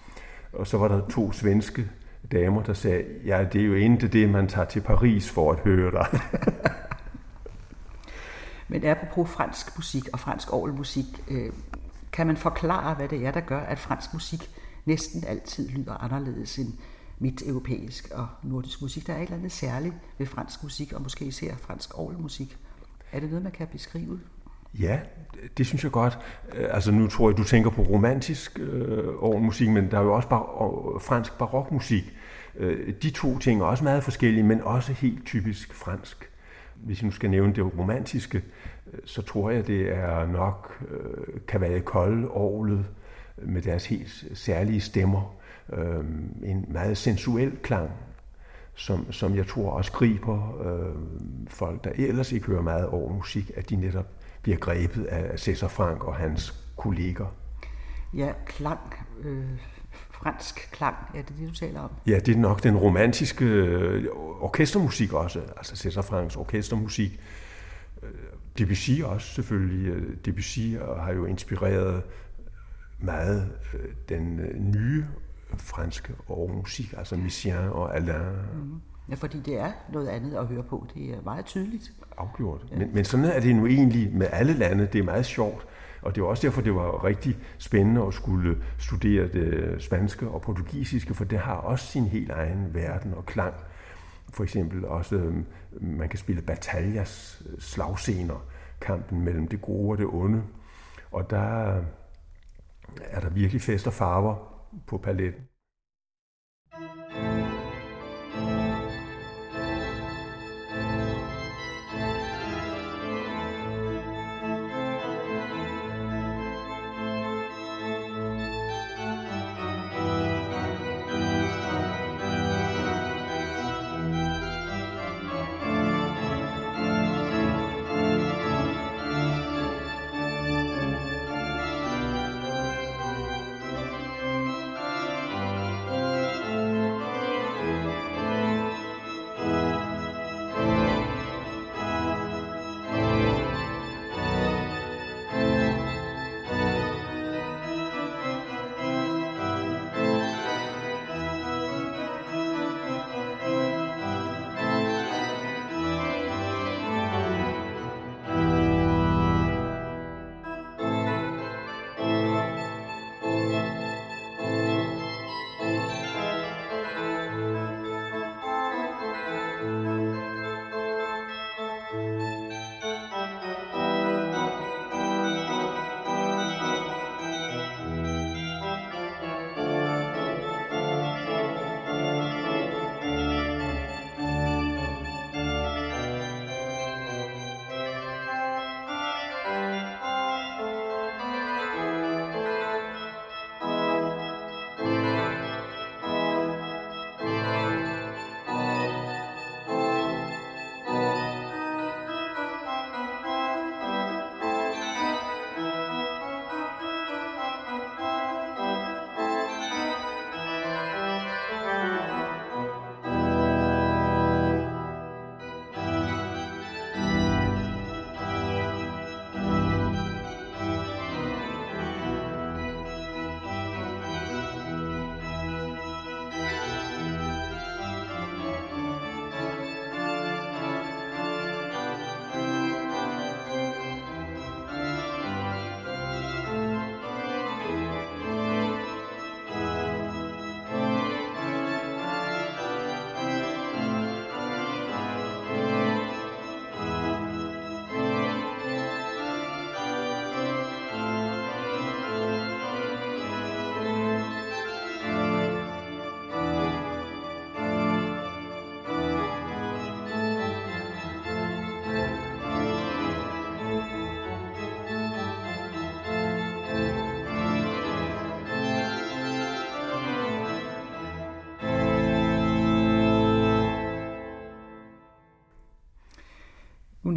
Og 0.53 0.67
så 0.67 0.77
var 0.77 0.87
der 0.87 1.07
to 1.07 1.31
svenske 1.31 1.89
damer, 2.31 2.63
der 2.63 2.73
sagde, 2.73 3.03
ja, 3.25 3.43
det 3.53 3.61
er 3.61 3.65
jo 3.65 3.73
ikke 3.73 4.07
det, 4.07 4.29
man 4.29 4.47
tager 4.47 4.65
til 4.65 4.81
Paris 4.81 5.29
for 5.29 5.51
at 5.51 5.59
høre 5.59 5.91
dig. 5.91 6.19
Men 8.69 8.85
apropos 8.85 9.29
fransk 9.29 9.77
musik 9.77 10.03
og 10.13 10.19
fransk 10.19 10.53
orgelmusik, 10.53 11.05
øh, 11.27 11.51
kan 12.11 12.27
man 12.27 12.37
forklare, 12.37 12.93
hvad 12.93 13.07
det 13.07 13.25
er, 13.25 13.31
der 13.31 13.39
gør, 13.39 13.59
at 13.59 13.79
fransk 13.79 14.13
musik 14.13 14.49
næsten 14.85 15.23
altid 15.27 15.69
lyder 15.69 16.03
anderledes 16.03 16.57
end 16.57 16.73
mit 17.19 17.43
europæisk 17.47 18.09
og 18.11 18.27
nordisk 18.43 18.81
musik? 18.81 19.07
Der 19.07 19.13
er 19.13 19.17
et 19.17 19.23
eller 19.23 19.37
andet 19.37 19.51
særligt 19.51 19.95
ved 20.17 20.25
fransk 20.25 20.63
musik, 20.63 20.93
og 20.93 21.01
måske 21.01 21.25
især 21.25 21.55
fransk 21.55 21.99
orgelmusik. 21.99 22.57
Er 23.11 23.19
det 23.19 23.29
noget, 23.29 23.43
man 23.43 23.51
kan 23.51 23.67
beskrive? 23.67 24.19
Ja, 24.79 24.99
det 25.57 25.65
synes 25.65 25.83
jeg 25.83 25.91
godt. 25.91 26.19
Øh, 26.55 26.67
altså 26.71 26.91
nu 26.91 27.07
tror 27.07 27.29
jeg, 27.29 27.37
du 27.37 27.43
tænker 27.43 27.69
på 27.69 27.81
romantisk 27.81 28.59
øh, 28.59 29.07
orgelmusik, 29.23 29.69
men 29.69 29.91
der 29.91 29.97
er 29.99 30.03
jo 30.03 30.13
også 30.13 30.29
bar- 30.29 30.99
fransk 30.99 31.37
barokmusik. 31.37 32.13
Øh, 32.55 32.93
de 33.01 33.09
to 33.09 33.37
ting 33.37 33.61
er 33.61 33.65
også 33.65 33.83
meget 33.83 34.03
forskellige, 34.03 34.43
men 34.43 34.61
også 34.61 34.93
helt 34.93 35.25
typisk 35.25 35.73
fransk. 35.73 36.29
Hvis 36.75 37.01
jeg 37.01 37.05
nu 37.05 37.11
skal 37.11 37.29
nævne 37.29 37.53
det 37.53 37.77
romantiske, 37.77 38.43
øh, 38.93 38.99
så 39.05 39.21
tror 39.21 39.49
jeg, 39.49 39.67
det 39.67 39.95
er 39.95 40.25
nok 40.25 40.83
øh, 40.89 41.39
Cavalier 41.47 41.81
Kold, 41.81 42.27
orlet, 42.29 42.85
øh, 43.37 43.49
med 43.49 43.61
deres 43.61 43.85
helt 43.85 44.25
særlige 44.33 44.81
stemmer. 44.81 45.36
Øh, 45.73 46.05
en 46.43 46.65
meget 46.67 46.97
sensuel 46.97 47.57
klang, 47.63 47.91
som, 48.75 49.11
som 49.11 49.35
jeg 49.35 49.47
tror 49.47 49.71
også 49.71 49.91
griber 49.91 50.61
øh, 50.61 50.95
folk, 51.47 51.83
der 51.83 51.91
ellers 51.95 52.31
ikke 52.31 52.47
hører 52.47 52.61
meget 52.61 52.87
over 52.87 53.13
musik, 53.13 53.51
at 53.55 53.69
de 53.69 53.75
netop 53.75 54.07
bliver 54.41 54.57
grebet 54.57 55.05
af 55.05 55.39
Cæsar 55.39 55.67
Frank 55.67 56.03
og 56.03 56.15
hans 56.15 56.63
kolleger. 56.77 57.35
Ja, 58.13 58.31
klang. 58.45 58.79
Øh, 59.23 59.45
fransk 60.11 60.69
klang, 60.71 60.95
er 61.15 61.21
det 61.21 61.33
det, 61.39 61.49
du 61.49 61.55
taler 61.55 61.79
om? 61.79 61.89
Ja, 62.07 62.19
det 62.19 62.35
er 62.35 62.39
nok 62.39 62.63
den 62.63 62.77
romantiske 62.77 63.45
øh, 63.45 64.05
orkestermusik 64.39 65.13
også, 65.13 65.41
altså 65.57 65.75
Cæsar 65.75 66.01
Franks 66.01 66.35
orkestermusik. 66.35 67.19
Øh, 68.03 68.09
Debussy 68.57 69.01
også 69.03 69.33
selvfølgelig. 69.33 69.87
Øh, 69.87 70.15
Debussy 70.25 70.75
har 70.99 71.13
jo 71.13 71.25
inspireret 71.25 72.03
meget 72.99 73.51
den 74.09 74.41
nye 74.71 75.05
franske 75.55 76.13
orgelmusik, 76.27 76.93
altså 76.97 77.15
Messiaen 77.15 77.69
og 77.69 77.95
Alain. 77.95 78.35
Mm. 78.53 78.81
Ja, 79.09 79.15
fordi 79.15 79.39
det 79.39 79.59
er 79.59 79.71
noget 79.93 80.07
andet 80.07 80.35
at 80.35 80.47
høre 80.47 80.63
på. 80.63 80.87
Det 80.93 81.09
er 81.09 81.21
meget 81.21 81.45
tydeligt. 81.45 81.91
Afgjort. 82.17 82.65
Ja. 82.71 82.77
Men, 82.77 82.93
men 82.93 83.05
sådan 83.05 83.25
er 83.25 83.39
det 83.39 83.55
nu 83.55 83.67
egentlig 83.67 84.13
med 84.13 84.27
alle 84.31 84.53
lande. 84.53 84.87
Det 84.93 84.99
er 84.99 85.03
meget 85.03 85.25
sjovt. 85.25 85.67
Og 86.01 86.15
det 86.15 86.23
var 86.23 86.29
også 86.29 86.47
derfor, 86.47 86.61
det 86.61 86.75
var 86.75 87.03
rigtig 87.03 87.37
spændende 87.57 88.01
at 88.01 88.13
skulle 88.13 88.57
studere 88.77 89.27
det 89.27 89.75
spanske 89.83 90.27
og 90.27 90.41
portugisiske, 90.41 91.13
for 91.13 91.23
det 91.23 91.39
har 91.39 91.55
også 91.55 91.85
sin 91.85 92.05
helt 92.05 92.31
egen 92.31 92.73
verden 92.73 93.13
og 93.13 93.25
klang. 93.25 93.53
For 94.33 94.43
eksempel 94.43 94.85
også, 94.85 95.15
øhm, 95.15 95.45
man 95.81 96.09
kan 96.09 96.19
spille 96.19 96.41
bataljas 96.41 97.43
slagscener, 97.59 98.45
kampen 98.81 99.21
mellem 99.21 99.47
det 99.47 99.61
gode 99.61 99.91
og 99.91 99.97
det 99.97 100.05
onde. 100.05 100.43
Og 101.11 101.29
der 101.29 101.81
er 102.99 103.19
der 103.19 103.29
virkelig 103.29 103.61
fest 103.61 103.87
og 103.87 103.93
farver 103.93 104.56
på 104.85 104.97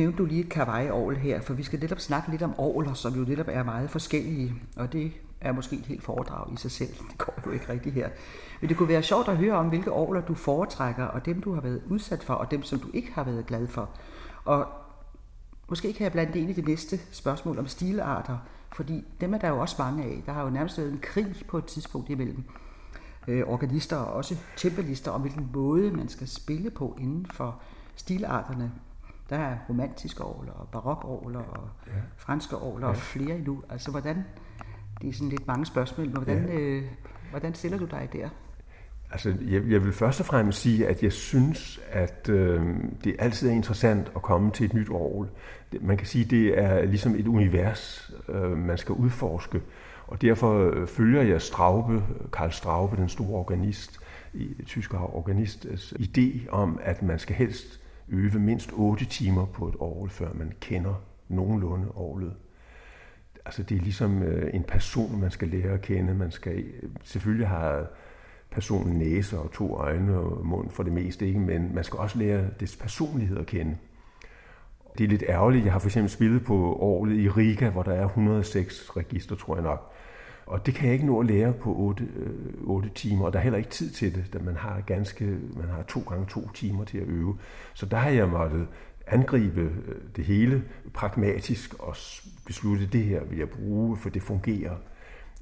nævnte 0.00 0.18
du 0.18 0.24
lige 0.24 0.40
et 0.40 0.48
kawaii 0.48 1.14
her, 1.16 1.40
for 1.40 1.54
vi 1.54 1.62
skal 1.62 1.80
netop 1.80 2.00
snakke 2.00 2.30
lidt 2.30 2.42
om 2.42 2.54
orgler, 2.58 2.94
som 2.94 3.14
jo 3.14 3.24
netop 3.24 3.48
er 3.48 3.62
meget 3.62 3.90
forskellige. 3.90 4.54
Og 4.76 4.92
det 4.92 5.12
er 5.40 5.52
måske 5.52 5.76
et 5.76 5.86
helt 5.86 6.02
foredrag 6.02 6.52
i 6.52 6.56
sig 6.56 6.70
selv. 6.70 6.94
Det 7.10 7.18
går 7.18 7.34
jo 7.46 7.50
ikke 7.50 7.72
rigtigt 7.72 7.94
her. 7.94 8.08
Men 8.60 8.68
det 8.68 8.76
kunne 8.76 8.88
være 8.88 9.02
sjovt 9.02 9.28
at 9.28 9.36
høre 9.36 9.52
om, 9.52 9.68
hvilke 9.68 9.92
orgler 9.92 10.20
du 10.20 10.34
foretrækker, 10.34 11.04
og 11.04 11.26
dem 11.26 11.42
du 11.42 11.54
har 11.54 11.60
været 11.60 11.82
udsat 11.90 12.22
for, 12.22 12.34
og 12.34 12.50
dem 12.50 12.62
som 12.62 12.78
du 12.78 12.88
ikke 12.94 13.12
har 13.12 13.24
været 13.24 13.46
glad 13.46 13.68
for. 13.68 13.90
Og 14.44 14.66
måske 15.68 15.92
kan 15.92 16.04
jeg 16.04 16.12
blande 16.12 16.32
det 16.32 16.40
ind 16.40 16.50
i 16.50 16.52
det 16.52 16.68
næste 16.68 17.00
spørgsmål 17.10 17.58
om 17.58 17.66
stilarter, 17.66 18.38
fordi 18.72 19.04
dem 19.20 19.34
er 19.34 19.38
der 19.38 19.48
jo 19.48 19.58
også 19.58 19.76
mange 19.78 20.04
af. 20.04 20.22
Der 20.26 20.32
har 20.32 20.42
jo 20.42 20.50
nærmest 20.50 20.78
været 20.78 20.92
en 20.92 21.00
krig 21.02 21.34
på 21.48 21.58
et 21.58 21.64
tidspunkt 21.64 22.10
imellem 22.10 22.44
øh, 23.28 23.42
organister 23.46 23.96
og 23.96 24.12
også 24.12 24.36
tempelister 24.56 25.10
om, 25.10 25.20
hvilken 25.20 25.50
måde 25.54 25.90
man 25.90 26.08
skal 26.08 26.28
spille 26.28 26.70
på 26.70 26.96
inden 27.00 27.26
for 27.26 27.60
stilarterne. 27.96 28.72
Der 29.30 29.36
er 29.36 29.56
romantiske 29.68 30.24
orgler 30.24 30.52
og 30.52 30.68
barokorgler 30.68 31.40
og 31.40 31.68
ja. 31.86 31.92
franske 32.16 32.56
orgler 32.56 32.86
ja. 32.86 32.92
og 32.92 32.96
flere 32.96 33.36
endnu. 33.36 33.62
Altså 33.70 33.90
hvordan, 33.90 34.24
det 35.02 35.08
er 35.08 35.12
sådan 35.12 35.28
lidt 35.28 35.46
mange 35.46 35.66
spørgsmål, 35.66 36.06
men 36.06 36.16
hvordan, 36.16 36.46
ja. 36.48 36.54
øh, 36.54 36.82
hvordan 37.30 37.54
stiller 37.54 37.78
du 37.78 37.84
dig 37.84 38.08
der? 38.12 38.28
Altså, 39.12 39.34
jeg, 39.40 39.62
jeg 39.68 39.84
vil 39.84 39.92
først 39.92 40.20
og 40.20 40.26
fremmest 40.26 40.60
sige, 40.60 40.88
at 40.88 41.02
jeg 41.02 41.12
synes, 41.12 41.80
at 41.90 42.28
øh, 42.28 42.76
det 43.04 43.16
altid 43.18 43.48
er 43.48 43.52
interessant 43.52 44.12
at 44.16 44.22
komme 44.22 44.50
til 44.50 44.66
et 44.66 44.74
nyt 44.74 44.90
orgel. 44.90 45.28
Man 45.80 45.96
kan 45.96 46.06
sige, 46.06 46.24
det 46.24 46.58
er 46.58 46.84
ligesom 46.84 47.14
et 47.14 47.26
univers, 47.26 48.12
øh, 48.28 48.56
man 48.56 48.78
skal 48.78 48.94
udforske. 48.94 49.62
Og 50.06 50.22
derfor 50.22 50.70
øh, 50.70 50.86
følger 50.86 51.22
jeg 51.22 51.42
Straube, 51.42 52.02
Karl 52.32 52.50
Straube, 52.50 52.96
den 52.96 53.08
store 53.08 53.38
organist, 53.38 54.00
tyske 54.66 54.98
organist, 54.98 55.66
idé 55.98 56.48
om, 56.48 56.80
at 56.82 57.02
man 57.02 57.18
skal 57.18 57.36
helst 57.36 57.80
øve 58.10 58.38
mindst 58.38 58.70
8 58.72 59.04
timer 59.04 59.46
på 59.46 59.68
et 59.68 59.74
orgel, 59.78 60.10
før 60.10 60.32
man 60.34 60.52
kender 60.60 60.94
nogenlunde 61.28 61.88
orglet. 61.94 62.34
Altså 63.44 63.62
det 63.62 63.76
er 63.76 63.80
ligesom 63.80 64.22
øh, 64.22 64.54
en 64.54 64.62
person, 64.62 65.20
man 65.20 65.30
skal 65.30 65.48
lære 65.48 65.72
at 65.72 65.80
kende. 65.80 66.14
Man 66.14 66.30
skal 66.30 66.64
selvfølgelig 67.04 67.48
have 67.48 67.86
personen 68.50 68.98
næse 68.98 69.38
og 69.38 69.52
to 69.52 69.74
øjne 69.74 70.18
og 70.18 70.46
mund 70.46 70.70
for 70.70 70.82
det 70.82 70.92
meste, 70.92 71.26
ikke? 71.26 71.40
men 71.40 71.74
man 71.74 71.84
skal 71.84 71.98
også 71.98 72.18
lære 72.18 72.44
dets 72.60 72.76
personlighed 72.76 73.38
at 73.38 73.46
kende. 73.46 73.76
Det 74.98 75.04
er 75.04 75.08
lidt 75.08 75.24
ærgerligt. 75.28 75.64
Jeg 75.64 75.72
har 75.72 75.78
for 75.78 75.88
eksempel 75.88 76.10
spillet 76.10 76.44
på 76.44 76.74
året 76.74 77.12
i 77.12 77.28
Riga, 77.28 77.68
hvor 77.68 77.82
der 77.82 77.92
er 77.92 78.04
106 78.04 78.96
register, 78.96 79.36
tror 79.36 79.54
jeg 79.54 79.62
nok. 79.62 79.92
Og 80.50 80.66
det 80.66 80.74
kan 80.74 80.84
jeg 80.86 80.92
ikke 80.92 81.06
nå 81.06 81.20
at 81.20 81.26
lære 81.26 81.52
på 81.52 81.74
8, 81.76 82.04
øh, 82.16 82.30
8 82.62 82.88
timer, 82.94 83.24
og 83.24 83.32
der 83.32 83.38
er 83.38 83.42
heller 83.42 83.58
ikke 83.58 83.70
tid 83.70 83.90
til 83.90 84.14
det, 84.14 84.32
da 84.32 84.38
man 84.38 84.56
har 84.56 84.80
ganske, 84.80 85.24
man 85.56 85.68
har 85.68 85.82
to 85.82 86.00
gange 86.00 86.26
to 86.26 86.50
timer 86.54 86.84
til 86.84 86.98
at 86.98 87.06
øve. 87.06 87.38
Så 87.74 87.86
der 87.86 87.96
har 87.96 88.10
jeg 88.10 88.28
måttet 88.28 88.66
angribe 89.06 89.60
øh, 89.60 89.96
det 90.16 90.24
hele 90.24 90.62
pragmatisk 90.94 91.74
og 91.74 91.96
beslutte, 92.46 92.86
det 92.86 93.04
her 93.04 93.24
vil 93.24 93.38
jeg 93.38 93.48
bruge, 93.48 93.96
for 93.96 94.10
det 94.10 94.22
fungerer. 94.22 94.76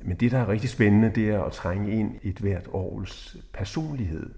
Men 0.02 0.16
det, 0.16 0.30
der 0.30 0.38
er 0.38 0.48
rigtig 0.48 0.70
spændende, 0.70 1.12
det 1.14 1.28
er 1.28 1.42
at 1.42 1.52
trænge 1.52 1.92
ind 1.92 2.14
i 2.22 2.28
et 2.28 2.38
hvert 2.38 2.68
års 2.72 3.36
personlighed. 3.52 4.30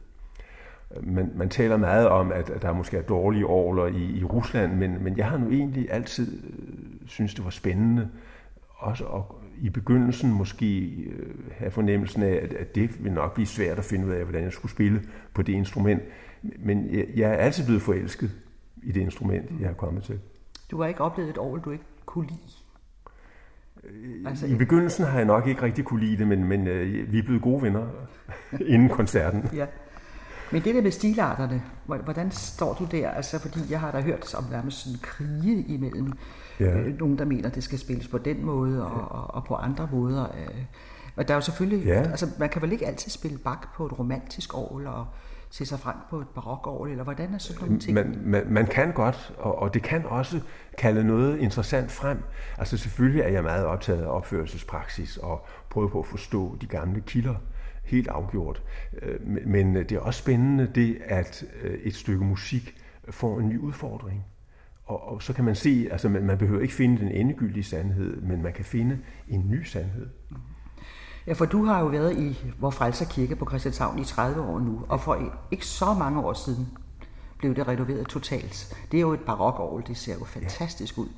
Man, 1.02 1.32
man 1.34 1.48
taler 1.48 1.76
meget 1.76 2.08
om, 2.08 2.32
at, 2.32 2.50
at 2.50 2.62
der 2.62 2.72
måske 2.72 2.96
er 2.96 3.02
dårlige 3.02 3.46
orler 3.46 3.86
i, 3.86 4.18
i 4.18 4.24
Rusland, 4.24 4.74
men, 4.74 5.04
men 5.04 5.16
jeg 5.16 5.26
har 5.26 5.38
nu 5.38 5.50
egentlig 5.50 5.92
altid 5.92 6.42
øh, 6.44 7.08
synes, 7.08 7.34
det 7.34 7.44
var 7.44 7.50
spændende 7.50 8.08
også 8.80 9.04
at 9.04 9.22
i 9.62 9.70
begyndelsen 9.70 10.32
måske 10.32 10.87
øh, 10.87 11.34
have 11.50 11.70
fornemmelsen 11.70 12.22
af, 12.22 12.40
at, 12.42 12.52
at 12.52 12.75
det 12.75 13.04
ville 13.04 13.14
nok 13.14 13.34
blive 13.34 13.46
svært 13.46 13.78
at 13.78 13.84
finde 13.84 14.06
ud 14.06 14.12
af, 14.12 14.22
hvordan 14.25 14.44
jeg 14.44 14.52
skulle 14.52 14.72
spille 14.72 15.02
på 15.34 15.42
det 15.42 15.52
instrument. 15.52 16.02
Men 16.42 16.94
jeg, 16.94 17.06
jeg 17.16 17.30
er 17.30 17.34
altid 17.34 17.64
blevet 17.64 17.82
forelsket 17.82 18.30
i 18.82 18.92
det 18.92 19.00
instrument, 19.00 19.60
jeg 19.60 19.68
har 19.68 19.75
kommet 19.75 20.02
til. 20.02 20.20
Du 20.70 20.80
har 20.80 20.88
ikke 20.88 21.00
oplevet 21.00 21.30
et 21.30 21.38
år, 21.38 21.56
du 21.56 21.70
ikke 21.70 21.84
kunne 22.06 22.26
lide? 22.26 22.40
Altså, 24.28 24.46
I 24.46 24.54
begyndelsen 24.54 25.04
har 25.04 25.16
jeg 25.16 25.26
nok 25.26 25.46
ikke 25.46 25.62
rigtig 25.62 25.84
kunne 25.84 26.00
lide 26.00 26.16
det, 26.16 26.28
men, 26.28 26.44
men 26.44 26.66
øh, 26.66 27.12
vi 27.12 27.18
er 27.18 27.22
blevet 27.22 27.42
gode 27.42 27.62
venner 27.62 27.87
inden 28.75 28.88
koncerten. 28.88 29.49
ja. 29.54 29.66
Men 30.52 30.62
det 30.64 30.75
der 30.75 30.83
med 30.83 30.90
stilarterne, 30.90 31.62
hvordan 31.87 32.30
står 32.30 32.75
du 32.75 32.85
der? 32.85 33.11
Altså, 33.11 33.38
fordi 33.38 33.61
jeg 33.71 33.80
har 33.80 33.90
da 33.92 34.00
hørt 34.00 34.35
om 34.35 34.45
nærmest 34.50 34.78
sådan 34.78 34.99
krige 35.02 35.62
imellem 35.62 36.12
ja. 36.61 36.78
øh, 36.78 36.99
nogen, 36.99 37.19
der 37.19 37.25
mener, 37.25 37.49
det 37.49 37.64
skal 37.64 37.78
spilles 37.78 38.09
på 38.09 38.19
den 38.19 38.45
måde 38.45 38.87
og, 38.87 39.09
og, 39.11 39.35
og 39.35 39.45
på 39.45 39.54
andre 39.54 39.89
måder. 39.93 40.25
Øh. 40.25 40.65
Og 41.17 41.28
der 41.28 41.34
er 41.34 41.36
jo 41.36 41.41
selvfølgelig, 41.41 41.86
ja. 41.86 42.02
altså 42.02 42.26
man 42.39 42.49
kan 42.49 42.63
vel 42.63 42.73
ikke 42.73 42.86
altid 42.86 43.10
spille 43.10 43.39
bak 43.39 43.75
på 43.76 43.86
et 43.86 43.99
romantisk 43.99 44.54
år, 44.54 44.82
og 44.86 45.06
se 45.50 45.67
sig 45.67 45.78
frem 45.78 45.97
på 46.10 46.21
et 46.21 46.28
barokår, 46.28 46.86
eller 46.86 47.04
hvordan 47.04 47.34
er 47.34 47.39
sådan 47.39 47.65
nogle 47.65 47.80
ting? 47.80 47.95
Man, 47.95 48.19
man, 48.25 48.43
man 48.49 48.67
kan 48.67 48.93
godt, 48.93 49.34
og, 49.39 49.58
og 49.58 49.75
det 49.75 49.82
kan 49.82 50.06
også 50.06 50.41
kalde 50.78 51.04
noget 51.04 51.39
interessant 51.39 51.91
frem. 51.91 52.19
Altså 52.58 52.76
selvfølgelig 52.76 53.23
er 53.23 53.28
jeg 53.28 53.43
meget 53.43 53.65
optaget 53.65 54.02
af 54.02 54.06
opførelsespraksis 54.06 55.17
og 55.17 55.47
prøver 55.71 55.89
på 55.89 55.99
at 55.99 56.06
forstå 56.06 56.56
de 56.60 56.67
gamle 56.67 57.00
kilder 57.00 57.34
helt 57.84 58.08
afgjort. 58.08 58.62
Øh, 59.02 59.26
men 59.47 59.75
det 59.75 59.93
er 59.93 60.00
også 60.00 60.19
spændende 60.19 60.71
det, 60.75 60.99
at 61.04 61.45
øh, 61.62 61.78
et 61.82 61.95
stykke 61.95 62.25
musik 62.25 62.75
får 63.10 63.40
en 63.40 63.49
ny 63.49 63.58
udfordring. 63.58 64.25
Og, 64.84 65.08
og 65.08 65.23
så 65.23 65.32
kan 65.32 65.45
man 65.45 65.54
se, 65.54 65.88
altså 65.90 66.08
man, 66.08 66.23
man 66.23 66.38
behøver 66.38 66.60
ikke 66.60 66.75
finde 66.75 66.99
den 66.99 67.08
endegyldige 67.08 67.64
sandhed, 67.64 68.21
men 68.21 68.43
man 68.43 68.52
kan 68.52 68.64
finde 68.64 68.99
en 69.28 69.50
ny 69.50 69.64
sandhed. 69.64 70.08
Ja, 71.26 71.32
for 71.32 71.45
du 71.45 71.64
har 71.64 71.80
jo 71.80 71.86
været 71.86 72.19
i 72.19 72.52
Vor 72.58 72.71
Frelser 72.71 73.04
Kirke 73.04 73.36
på 73.36 73.47
Christianshavn 73.49 73.99
i 73.99 74.04
30 74.04 74.43
år 74.43 74.58
nu, 74.58 74.84
og 74.88 75.00
for 75.00 75.43
ikke 75.50 75.66
så 75.66 75.95
mange 75.95 76.21
år 76.21 76.32
siden 76.32 76.69
blev 77.38 77.54
det 77.54 77.69
renoveret 77.69 78.06
totalt. 78.06 78.76
Det 78.93 78.97
er 78.97 79.00
jo 79.00 79.12
et 79.12 79.21
barokår, 79.21 79.80
det 79.80 79.97
ser 79.97 80.14
jo 80.14 80.25
fantastisk 80.25 80.99
ud. 80.99 81.08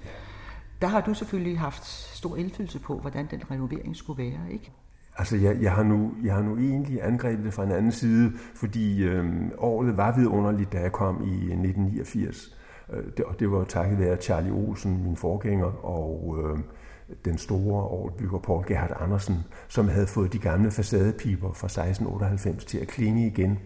Der 0.80 0.88
har 0.88 1.00
du 1.00 1.14
selvfølgelig 1.14 1.58
haft 1.58 1.86
stor 2.16 2.36
indflydelse 2.36 2.78
på, 2.78 2.98
hvordan 2.98 3.26
den 3.30 3.42
renovering 3.50 3.96
skulle 3.96 4.22
være, 4.24 4.52
ikke? 4.52 4.72
Altså, 5.16 5.36
jeg, 5.36 5.56
jeg, 5.62 5.72
har 5.72 5.82
nu, 5.82 6.12
jeg 6.24 6.34
har 6.34 6.42
nu 6.42 6.56
egentlig 6.58 7.04
angrebet 7.04 7.44
det 7.44 7.54
fra 7.54 7.64
en 7.64 7.72
anden 7.72 7.92
side, 7.92 8.32
fordi 8.54 9.02
øh, 9.04 9.26
året 9.58 9.96
var 9.96 10.16
vidunderligt, 10.16 10.72
da 10.72 10.80
jeg 10.80 10.92
kom 10.92 11.22
i 11.24 11.34
1989. 11.34 12.56
Øh, 12.92 13.04
det, 13.16 13.24
og 13.24 13.40
det 13.40 13.50
var 13.50 13.64
takket 13.64 13.98
være 13.98 14.16
Charlie 14.16 14.52
Olsen, 14.52 15.04
min 15.04 15.16
forgænger, 15.16 15.86
og 15.86 16.38
øh, 16.38 16.58
den 17.24 17.38
store 17.38 17.88
overbygger 17.88 18.38
Paul 18.38 18.64
Gerhard 18.66 18.96
Andersen, 19.00 19.36
som 19.68 19.88
havde 19.88 20.06
fået 20.06 20.32
de 20.32 20.38
gamle 20.38 20.70
facadepiber 20.70 21.52
fra 21.52 21.66
1698 21.66 22.64
til 22.64 22.78
at 22.78 22.88
klinge 22.88 23.26
igen, 23.26 23.58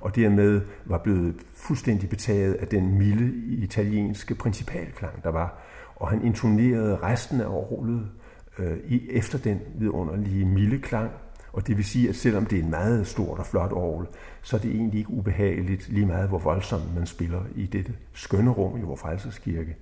og 0.00 0.16
dermed 0.16 0.60
var 0.84 0.98
blevet 0.98 1.34
fuldstændig 1.54 2.08
betaget 2.08 2.54
af 2.54 2.66
den 2.66 2.98
milde 2.98 3.56
italienske 3.62 4.34
principalklang, 4.34 5.24
der 5.24 5.30
var. 5.30 5.62
Og 5.96 6.08
han 6.08 6.24
intonerede 6.24 6.96
resten 6.96 7.40
af 7.40 7.46
orlet 7.46 8.10
øh, 8.58 8.78
efter 9.10 9.38
den 9.38 9.60
vidunderlige 9.74 10.44
milde 10.44 10.78
klang, 10.78 11.10
og 11.52 11.66
det 11.66 11.76
vil 11.76 11.84
sige, 11.84 12.08
at 12.08 12.16
selvom 12.16 12.46
det 12.46 12.58
er 12.58 12.62
en 12.62 12.70
meget 12.70 13.06
stort 13.06 13.38
og 13.38 13.46
flot 13.46 13.72
orgel, 13.72 14.06
så 14.42 14.56
er 14.56 14.60
det 14.60 14.70
egentlig 14.70 14.98
ikke 14.98 15.10
ubehageligt 15.10 15.88
lige 15.88 16.06
meget, 16.06 16.28
hvor 16.28 16.38
voldsomt 16.38 16.94
man 16.94 17.06
spiller 17.06 17.40
i 17.56 17.66
dette 17.66 17.92
skønne 18.12 18.50
rum 18.50 18.78
i 18.78 18.82
vores 18.82 19.00
frelserskirke. 19.00 19.76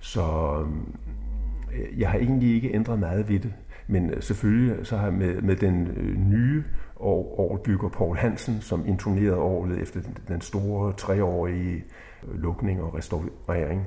Så 0.00 0.22
øh, 1.74 2.00
jeg 2.00 2.10
har 2.10 2.18
egentlig 2.18 2.54
ikke 2.54 2.74
ændret 2.74 2.98
meget 2.98 3.28
ved 3.28 3.38
det. 3.38 3.52
Men 3.86 4.10
øh, 4.10 4.22
selvfølgelig 4.22 4.86
så 4.86 4.96
har 4.96 5.04
jeg 5.04 5.14
med, 5.14 5.42
med 5.42 5.56
den 5.56 5.86
øh, 5.86 6.18
nye 6.18 6.64
orgelbygger 6.96 7.88
Paul 7.88 8.16
Hansen, 8.16 8.60
som 8.60 8.86
intonerede 8.86 9.38
orglet 9.38 9.78
efter 9.78 10.00
den 10.28 10.40
store 10.40 10.92
treårige 10.92 11.84
øh, 12.28 12.42
lukning 12.42 12.82
og 12.82 12.94
restaurering. 12.94 13.86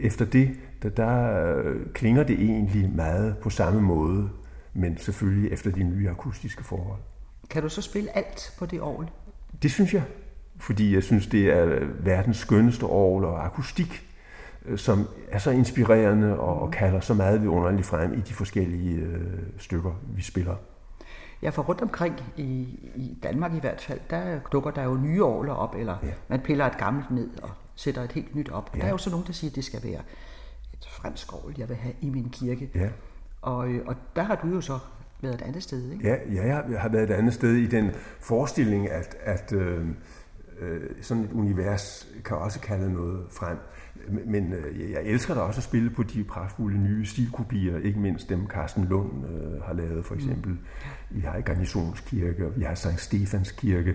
Efter 0.00 0.24
det, 0.24 0.50
der, 0.82 0.88
der 0.88 1.62
klinger 1.94 2.22
det 2.22 2.40
egentlig 2.40 2.90
meget 2.94 3.36
på 3.42 3.50
samme 3.50 3.80
måde, 3.80 4.28
men 4.74 4.98
selvfølgelig 4.98 5.52
efter 5.52 5.70
de 5.70 5.82
nye 5.82 6.10
akustiske 6.10 6.64
forhold. 6.64 6.98
Kan 7.50 7.62
du 7.62 7.68
så 7.68 7.82
spille 7.82 8.16
alt 8.16 8.54
på 8.58 8.66
det 8.66 8.80
orgel? 8.80 9.08
Det 9.62 9.70
synes 9.70 9.94
jeg, 9.94 10.02
fordi 10.58 10.94
jeg 10.94 11.02
synes, 11.02 11.26
det 11.26 11.50
er 11.50 11.86
verdens 12.00 12.36
skønneste 12.36 12.84
orgel 12.84 13.24
og 13.24 13.44
akustik, 13.44 14.06
øh, 14.64 14.78
som 14.78 15.08
er 15.30 15.38
så 15.38 15.50
inspirerende 15.50 16.38
og, 16.38 16.62
og 16.62 16.70
kalder 16.70 17.00
så 17.00 17.14
meget 17.14 17.42
vidunderligt 17.42 17.86
frem 17.86 18.14
i 18.14 18.20
de 18.20 18.34
forskellige 18.34 18.94
øh, 18.94 19.38
stykker, 19.58 20.00
vi 20.14 20.22
spiller. 20.22 20.56
Ja, 21.42 21.50
for 21.50 21.62
rundt 21.62 21.82
omkring 21.82 22.14
i, 22.36 22.44
i 22.94 23.18
Danmark 23.22 23.54
i 23.54 23.60
hvert 23.60 23.80
fald, 23.80 24.00
der 24.10 24.38
dukker 24.52 24.70
der 24.70 24.82
jo 24.82 24.94
nye 24.94 25.24
orgler 25.24 25.52
op, 25.52 25.74
eller 25.78 25.96
ja. 26.02 26.08
man 26.28 26.40
piller 26.40 26.66
et 26.66 26.78
gammelt 26.78 27.10
ned 27.10 27.30
og 27.42 27.50
sætter 27.76 28.02
et 28.02 28.12
helt 28.12 28.34
nyt 28.34 28.48
op. 28.48 28.70
Og 28.72 28.76
ja. 28.76 28.80
der 28.80 28.86
er 28.86 28.90
jo 28.90 28.98
så 28.98 29.10
nogen, 29.10 29.26
der 29.26 29.32
siger, 29.32 29.50
at 29.50 29.56
det 29.56 29.64
skal 29.64 29.82
være 29.82 30.00
et 30.72 30.88
fransk 30.90 31.32
orgel, 31.32 31.54
jeg 31.58 31.68
vil 31.68 31.76
have 31.76 31.94
i 32.00 32.10
min 32.10 32.30
kirke. 32.30 32.70
Ja. 32.74 32.88
Og, 33.42 33.68
øh, 33.68 33.86
og 33.86 33.94
der 34.16 34.22
har 34.22 34.34
du 34.34 34.48
jo 34.48 34.60
så 34.60 34.78
været 35.22 35.34
et 35.34 35.42
andet 35.42 35.62
sted, 35.62 35.92
ikke? 35.92 36.08
Ja, 36.08 36.16
ja 36.32 36.62
jeg 36.68 36.80
har 36.80 36.88
været 36.88 37.10
et 37.10 37.14
andet 37.14 37.34
sted 37.34 37.54
i 37.54 37.66
den 37.66 37.90
forestilling, 38.20 38.90
at, 38.90 39.16
at 39.20 39.52
øh, 39.52 39.86
øh, 40.58 40.80
sådan 41.00 41.24
et 41.24 41.32
univers 41.32 42.08
kan 42.24 42.36
også 42.36 42.60
kalde 42.60 42.92
noget 42.92 43.26
frem. 43.30 43.58
Men 44.26 44.52
øh, 44.52 44.90
jeg 44.90 45.02
elsker 45.02 45.34
da 45.34 45.40
også 45.40 45.58
at 45.58 45.64
spille 45.64 45.90
på 45.90 46.02
de 46.02 46.24
pragtfulde 46.24 46.78
nye 46.78 47.06
stilkopier, 47.06 47.78
ikke 47.78 47.98
mindst 47.98 48.28
dem 48.28 48.46
Carsten 48.46 48.84
Lund 48.84 49.26
øh, 49.26 49.62
har 49.62 49.72
lavet 49.72 50.04
for 50.04 50.14
eksempel. 50.14 50.52
Mm. 50.52 50.58
Vi 51.10 51.20
har 51.20 51.36
i 51.36 51.40
Garnisonskirke, 51.40 52.46
og 52.46 52.56
vi 52.56 52.62
har 52.62 52.74
Sankt 52.74 53.00
Stefans 53.00 53.50
Kirke, 53.50 53.94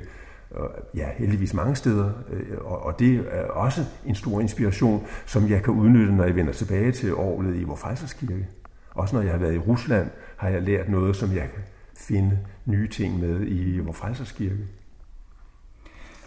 ja, 0.96 1.10
heldigvis 1.18 1.54
mange 1.54 1.76
steder, 1.76 2.12
øh, 2.30 2.58
og, 2.62 2.84
og 2.84 3.00
det 3.00 3.28
er 3.30 3.44
også 3.44 3.86
en 4.06 4.16
stor 4.16 4.42
inspiration, 4.42 5.06
som 5.26 5.50
jeg 5.50 5.64
kan 5.64 5.74
udnytte, 5.74 6.14
når 6.14 6.24
jeg 6.24 6.36
vender 6.36 6.54
tilbage 6.54 6.92
til 6.92 7.14
året 7.14 7.56
i 7.56 7.64
Vor 7.64 7.80
kirke. 8.20 8.48
Også 8.92 9.16
når 9.16 9.24
jeg 9.24 9.32
har 9.32 9.40
været 9.40 9.56
i 9.56 9.58
Rusland, 9.58 10.10
har 10.38 10.50
jeg 10.50 10.62
lært 10.62 10.90
noget, 10.90 11.16
som 11.16 11.30
jeg 11.30 11.50
kan 11.54 11.64
finde 11.96 12.40
nye 12.66 12.88
ting 12.88 13.20
med 13.20 13.48
i 13.48 13.80
vores 13.80 14.32
kirke. 14.32 14.58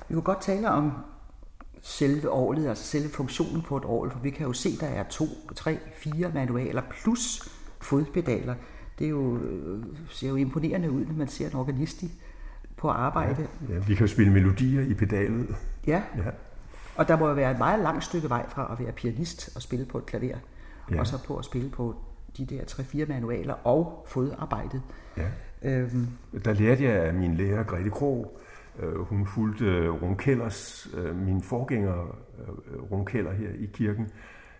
Vi 0.09 0.15
kunne 0.15 0.23
godt 0.23 0.43
tale 0.43 0.71
om 0.71 0.93
selve 1.83 2.31
året, 2.31 2.67
altså 2.67 2.85
selve 2.85 3.09
funktionen 3.09 3.63
på 3.63 3.77
et 3.77 3.85
år, 3.85 4.09
for 4.09 4.19
vi 4.19 4.31
kan 4.31 4.47
jo 4.47 4.53
se, 4.53 4.77
der 4.81 4.87
er 4.87 5.05
to, 5.11 5.25
tre, 5.57 5.79
fire 5.97 6.31
manualer 6.35 6.83
plus 6.91 7.49
fodpedaler. 7.81 8.55
Det 8.99 9.05
er 9.05 9.09
jo, 9.11 9.37
øh, 9.37 9.85
ser 10.11 10.29
jo 10.29 10.37
imponerende 10.37 10.91
ud, 10.91 11.05
når 11.05 11.15
man 11.15 11.29
ser 11.29 11.47
en 11.47 11.55
organist 11.57 12.03
i, 12.03 12.11
på 12.85 12.91
arbejde. 12.91 13.47
Ja, 13.69 13.75
ja, 13.75 13.79
vi 13.79 13.95
kan 13.95 14.07
jo 14.07 14.13
spille 14.13 14.33
melodier 14.33 14.83
i 14.83 14.95
pedalet. 14.95 15.57
Ja. 15.87 16.03
ja, 16.17 16.23
og 16.97 17.09
der 17.09 17.19
må 17.19 17.29
jo 17.29 17.35
være 17.35 17.51
et 17.51 17.59
meget 17.59 17.83
langt 17.83 18.05
stykke 18.05 18.29
vej 18.29 18.49
fra 18.49 18.73
at 18.73 18.85
være 18.85 18.93
pianist 18.93 19.57
og 19.57 19.63
spille 19.63 19.87
på 19.87 19.99
et 19.99 20.07
klaver, 20.07 20.37
ja. 20.91 21.01
og 21.01 21.07
så 21.07 21.25
på 21.27 21.37
at 21.37 21.45
spille 21.45 21.71
på 21.71 21.97
de 22.37 22.47
der 22.47 22.65
tre-fire 22.65 23.07
manualer 23.07 23.55
og 23.67 24.07
fodarbejdet. 24.09 24.83
Ja. 25.17 25.29
Øhm. 25.63 26.09
Der 26.45 26.53
lærte 26.53 26.85
jeg 26.85 26.93
af 26.93 27.15
min 27.15 27.35
lærer, 27.35 27.63
Grete 27.63 27.91
Krog, 27.91 28.41
øh, 28.79 29.01
hun 29.01 29.27
fulgte 29.27 29.89
Ron 29.89 30.17
Kellers, 30.17 30.89
øh, 30.97 31.17
min 31.17 31.43
forgænger 31.43 32.19
øh, 32.39 32.83
Ron 32.93 33.07
Keller 33.07 33.33
her 33.33 33.51
i 33.59 33.67
kirken, 33.73 34.11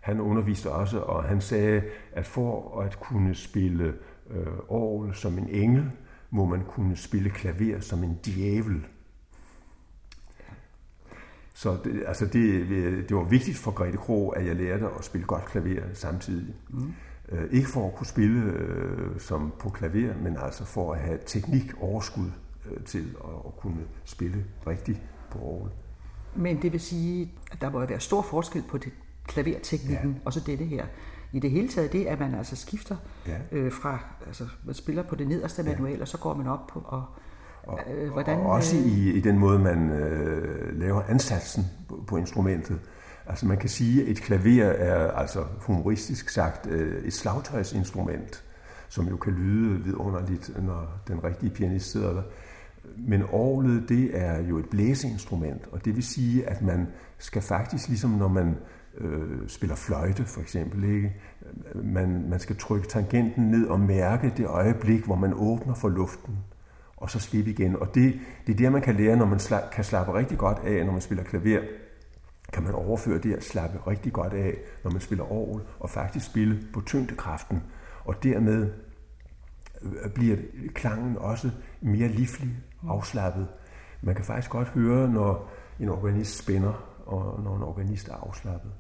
han 0.01 0.21
underviste 0.21 0.71
også, 0.71 0.99
og 0.99 1.25
han 1.25 1.41
sagde, 1.41 1.83
at 2.13 2.27
for 2.27 2.81
at 2.81 3.01
kunne 3.01 3.35
spille 3.35 3.95
øh, 4.31 4.47
orgel 4.69 5.15
som 5.15 5.39
en 5.39 5.49
engel, 5.49 5.91
må 6.35 6.45
man 6.45 6.65
kunne 6.65 6.97
spille 6.97 7.31
klaver 7.31 7.81
som 7.81 8.05
en 8.05 8.19
djævel. 8.25 8.87
Så 11.55 11.79
det, 11.85 12.05
altså 12.07 12.27
det, 12.27 12.69
det 13.09 13.17
var 13.17 13.25
vigtigt 13.25 13.57
for 13.57 13.71
Grete 13.71 13.97
Krog, 13.97 14.37
at 14.37 14.47
jeg 14.47 14.57
lærte 14.57 14.87
at 14.99 15.05
spille 15.05 15.27
godt 15.27 15.45
klaver 15.45 15.83
samtidig. 15.93 16.55
Mm. 16.71 16.93
Øh, 17.29 17.53
ikke 17.53 17.69
for 17.69 17.87
at 17.87 17.95
kunne 17.95 18.07
spille 18.07 18.53
øh, 18.53 19.21
som 19.21 19.53
på 19.59 19.71
klaver, 19.71 20.15
men 20.23 20.37
altså 20.37 20.65
for 20.65 20.93
at 20.93 21.01
have 21.01 21.19
teknik 21.27 21.73
overskud 21.81 22.31
øh, 22.71 22.85
til 22.85 23.17
at, 23.25 23.31
at 23.47 23.57
kunne 23.57 23.85
spille 24.05 24.45
rigtigt 24.67 25.03
på 25.31 25.39
orgel. 25.39 25.71
Men 26.37 26.63
det 26.63 26.73
vil 26.73 26.81
sige, 26.81 27.33
at 27.53 27.61
der 27.61 27.71
må 27.71 27.87
være 27.87 28.01
stor 28.01 28.23
forskel 28.23 28.63
på 28.69 28.79
det 28.79 28.93
klaverteknikken 29.27 30.13
ja. 30.13 30.21
og 30.25 30.33
så 30.33 30.41
det 30.47 30.59
her. 30.59 30.87
I 31.35 31.39
det 31.39 31.51
hele 31.51 31.69
taget 31.69 31.93
det, 31.93 32.07
at 32.07 32.21
man 32.21 32.35
altså 32.35 32.57
skifter 32.57 32.97
ja. 33.27 33.37
øh, 33.53 33.73
fra, 33.73 33.99
altså 34.27 34.45
man 34.65 34.75
spiller 34.75 35.03
på 35.03 35.15
det 35.15 35.29
nederste 35.29 35.63
manual, 35.63 35.95
ja. 35.95 36.01
og 36.01 36.09
så 36.09 36.19
går 36.19 36.35
man 36.35 36.47
op 36.47 36.67
på, 36.67 36.83
og 36.87 37.05
og, 37.67 37.81
øh, 37.95 38.13
hvordan, 38.13 38.39
og 38.39 38.47
også 38.47 38.77
øh, 38.77 38.83
i, 38.83 39.13
i 39.13 39.21
den 39.21 39.39
måde, 39.39 39.59
man 39.59 39.91
øh, 39.91 40.81
laver 40.81 41.03
ansatsen 41.09 41.65
på, 41.89 42.05
på 42.07 42.17
instrumentet. 42.17 42.81
Altså 43.27 43.47
man 43.47 43.59
kan 43.59 43.69
sige, 43.69 44.03
at 44.03 44.09
et 44.09 44.23
klaver 44.23 44.65
er 44.65 45.11
altså 45.11 45.45
humoristisk 45.61 46.29
sagt 46.29 46.67
øh, 46.67 47.05
et 47.05 47.13
slagtøjsinstrument, 47.13 48.45
som 48.89 49.09
jo 49.09 49.17
kan 49.17 49.33
lyde 49.33 49.85
vidunderligt, 49.85 50.63
når 50.63 51.01
den 51.09 51.25
rigtige 51.25 51.51
pianist 51.51 51.91
sidder 51.91 52.13
der. 52.13 52.23
Men 52.97 53.23
orglet, 53.33 53.89
det 53.89 54.11
er 54.13 54.43
jo 54.43 54.59
et 54.59 54.69
blæseinstrument, 54.71 55.63
og 55.73 55.85
det 55.85 55.97
vil 55.97 56.05
sige, 56.05 56.47
at 56.47 56.63
man 56.63 56.89
skal 57.19 57.43
faktisk, 57.43 57.89
ligesom 57.89 58.11
når 58.11 58.29
man 58.29 58.57
øh, 58.99 59.49
spiller 59.49 59.77
fløjte 59.77 60.25
for 60.25 60.41
eksempel, 60.41 60.85
ikke? 60.85 61.17
Man, 61.75 62.29
man 62.29 62.41
skal 62.41 62.57
trykke 62.57 62.89
tangenten 62.89 63.51
ned 63.51 63.67
og 63.67 63.81
mærke 63.81 64.33
det 64.37 64.47
øjeblik, 64.47 65.05
hvor 65.05 65.17
man 65.17 65.33
åbner 65.37 65.75
for 65.75 65.89
luften, 65.89 66.39
og 66.97 67.11
så 67.11 67.21
slippe 67.21 67.51
igen. 67.51 67.77
Og 67.77 67.95
det, 67.95 68.21
det 68.47 68.53
er 68.53 68.57
det, 68.57 68.73
man 68.73 68.83
kan 68.83 68.95
lære, 68.95 69.17
når 69.17 69.27
man 69.27 69.39
sla, 69.39 69.61
kan 69.73 69.85
slappe 69.85 70.15
rigtig 70.15 70.39
godt 70.39 70.59
af, 70.65 70.87
når 70.87 70.93
man 70.93 71.01
spiller 71.01 71.25
klaver 71.25 71.61
kan 72.53 72.63
man 72.63 72.75
overføre 72.75 73.19
det 73.19 73.35
at 73.35 73.45
slappe 73.45 73.79
rigtig 73.87 74.13
godt 74.13 74.33
af, 74.33 74.57
når 74.85 74.91
man 74.91 75.01
spiller 75.01 75.33
orgel, 75.33 75.63
og 75.81 75.91
faktisk 75.91 76.27
spille 76.27 76.67
på 76.73 76.81
tyngdekraften. 76.81 77.63
Og 78.05 78.23
dermed 78.23 78.73
øh, 79.83 80.11
bliver 80.15 80.37
klangen 80.75 81.19
også 81.19 81.51
mere 81.81 82.09
livlig, 82.09 82.57
afslappet. 82.89 83.49
Man 84.03 84.15
kan 84.15 84.25
faktisk 84.25 84.51
godt 84.51 84.69
høre, 84.69 85.09
når 85.09 85.51
en 85.81 85.89
organist 85.89 86.39
spænder, 86.39 87.03
og 87.07 87.43
når 87.43 87.57
en 87.57 87.63
organist 87.63 88.09
er 88.09 88.15
afslappet. 88.15 88.73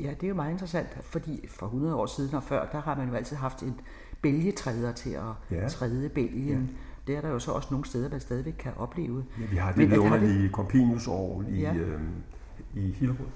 Ja, 0.00 0.10
det 0.10 0.22
er 0.22 0.28
jo 0.28 0.34
meget 0.34 0.52
interessant, 0.52 0.88
fordi 1.02 1.46
for 1.48 1.66
100 1.66 1.94
år 1.94 2.06
siden 2.06 2.34
og 2.34 2.42
før, 2.42 2.66
der 2.72 2.80
har 2.80 2.94
man 2.96 3.08
jo 3.08 3.14
altid 3.14 3.36
haft 3.36 3.62
en 3.62 3.80
bælgetræder 4.22 4.92
til 4.92 5.10
at 5.10 5.56
ja. 5.58 5.68
træde 5.68 6.08
bælgen. 6.08 6.48
Ja 6.48 6.74
det 7.08 7.16
er 7.16 7.20
der 7.20 7.28
jo 7.28 7.38
så 7.38 7.52
også 7.52 7.68
nogle 7.70 7.86
steder, 7.86 8.10
man 8.10 8.20
stadigvæk 8.20 8.54
kan 8.58 8.72
opleve. 8.76 9.24
Ja, 9.40 9.46
vi 9.50 9.56
har 9.56 9.72
det 9.72 9.90
vidunderlige 9.90 10.50
Compinius-år 10.50 11.44
i, 11.48 11.60
ja. 11.60 11.74
øh, 11.74 12.00
i 12.74 12.92
Hillerød. 12.92 13.26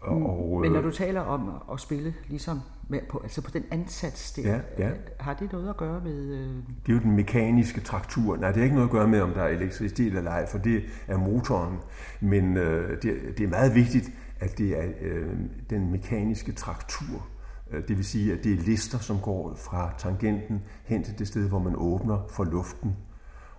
Og, 0.00 0.54
mm. 0.54 0.60
Men 0.60 0.72
når 0.72 0.78
øh, 0.78 0.84
du 0.84 0.90
taler 0.90 1.20
om 1.20 1.50
at 1.72 1.80
spille 1.80 2.14
ligesom 2.28 2.60
med 2.88 3.00
på, 3.08 3.20
altså 3.22 3.42
på 3.42 3.50
den 3.50 3.64
ansats 3.70 4.32
der, 4.32 4.42
ja, 4.42 4.60
ja. 4.78 4.90
har 5.20 5.34
det 5.34 5.52
noget 5.52 5.68
at 5.68 5.76
gøre 5.76 6.00
med... 6.04 6.14
Øh... 6.14 6.48
Det 6.86 6.88
er 6.88 6.92
jo 6.92 6.98
den 6.98 7.16
mekaniske 7.16 7.80
traktur. 7.80 8.36
Nej, 8.36 8.48
det 8.48 8.56
har 8.56 8.64
ikke 8.64 8.74
noget 8.74 8.88
at 8.88 8.92
gøre 8.92 9.08
med, 9.08 9.20
om 9.20 9.30
der 9.30 9.42
er 9.42 9.48
elektricitet 9.48 10.14
eller 10.14 10.30
ej, 10.30 10.50
for 10.50 10.58
det 10.58 10.82
er 11.08 11.18
motoren. 11.18 11.78
Men 12.20 12.56
øh, 12.56 13.02
det, 13.02 13.38
det 13.38 13.44
er 13.44 13.48
meget 13.48 13.74
vigtigt, 13.74 14.10
at 14.44 14.58
det 14.58 14.78
er 14.78 14.92
øh, 15.00 15.36
den 15.70 15.90
mekaniske 15.90 16.52
traktur, 16.52 17.28
Øh, 17.70 17.88
det 17.88 17.96
vil 17.96 18.04
sige, 18.04 18.32
at 18.32 18.44
det 18.44 18.52
er 18.52 18.56
lister, 18.56 18.98
som 18.98 19.20
går 19.20 19.54
fra 19.54 19.94
tangenten 19.98 20.62
hen 20.84 21.04
til 21.04 21.18
det 21.18 21.28
sted, 21.28 21.48
hvor 21.48 21.58
man 21.58 21.74
åbner 21.76 22.26
for 22.28 22.44
luften. 22.44 22.96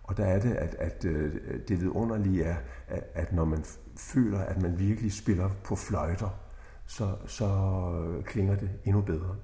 Og 0.03 0.17
der 0.17 0.25
er 0.25 0.39
det, 0.39 0.53
at, 0.53 0.75
at 0.75 1.05
øh, 1.05 1.33
det 1.67 1.81
vidunderlige 1.81 2.43
er, 2.43 2.55
at 3.13 3.33
når 3.33 3.45
man 3.45 3.65
føler, 3.97 4.39
at 4.39 4.61
man 4.61 4.79
virkelig 4.79 5.13
spiller 5.13 5.49
på 5.63 5.75
fløjter, 5.75 6.29
så, 6.85 7.15
så 7.25 8.21
klinger 8.25 8.55
det 8.55 8.69
endnu 8.85 9.01
bedre. 9.01 9.35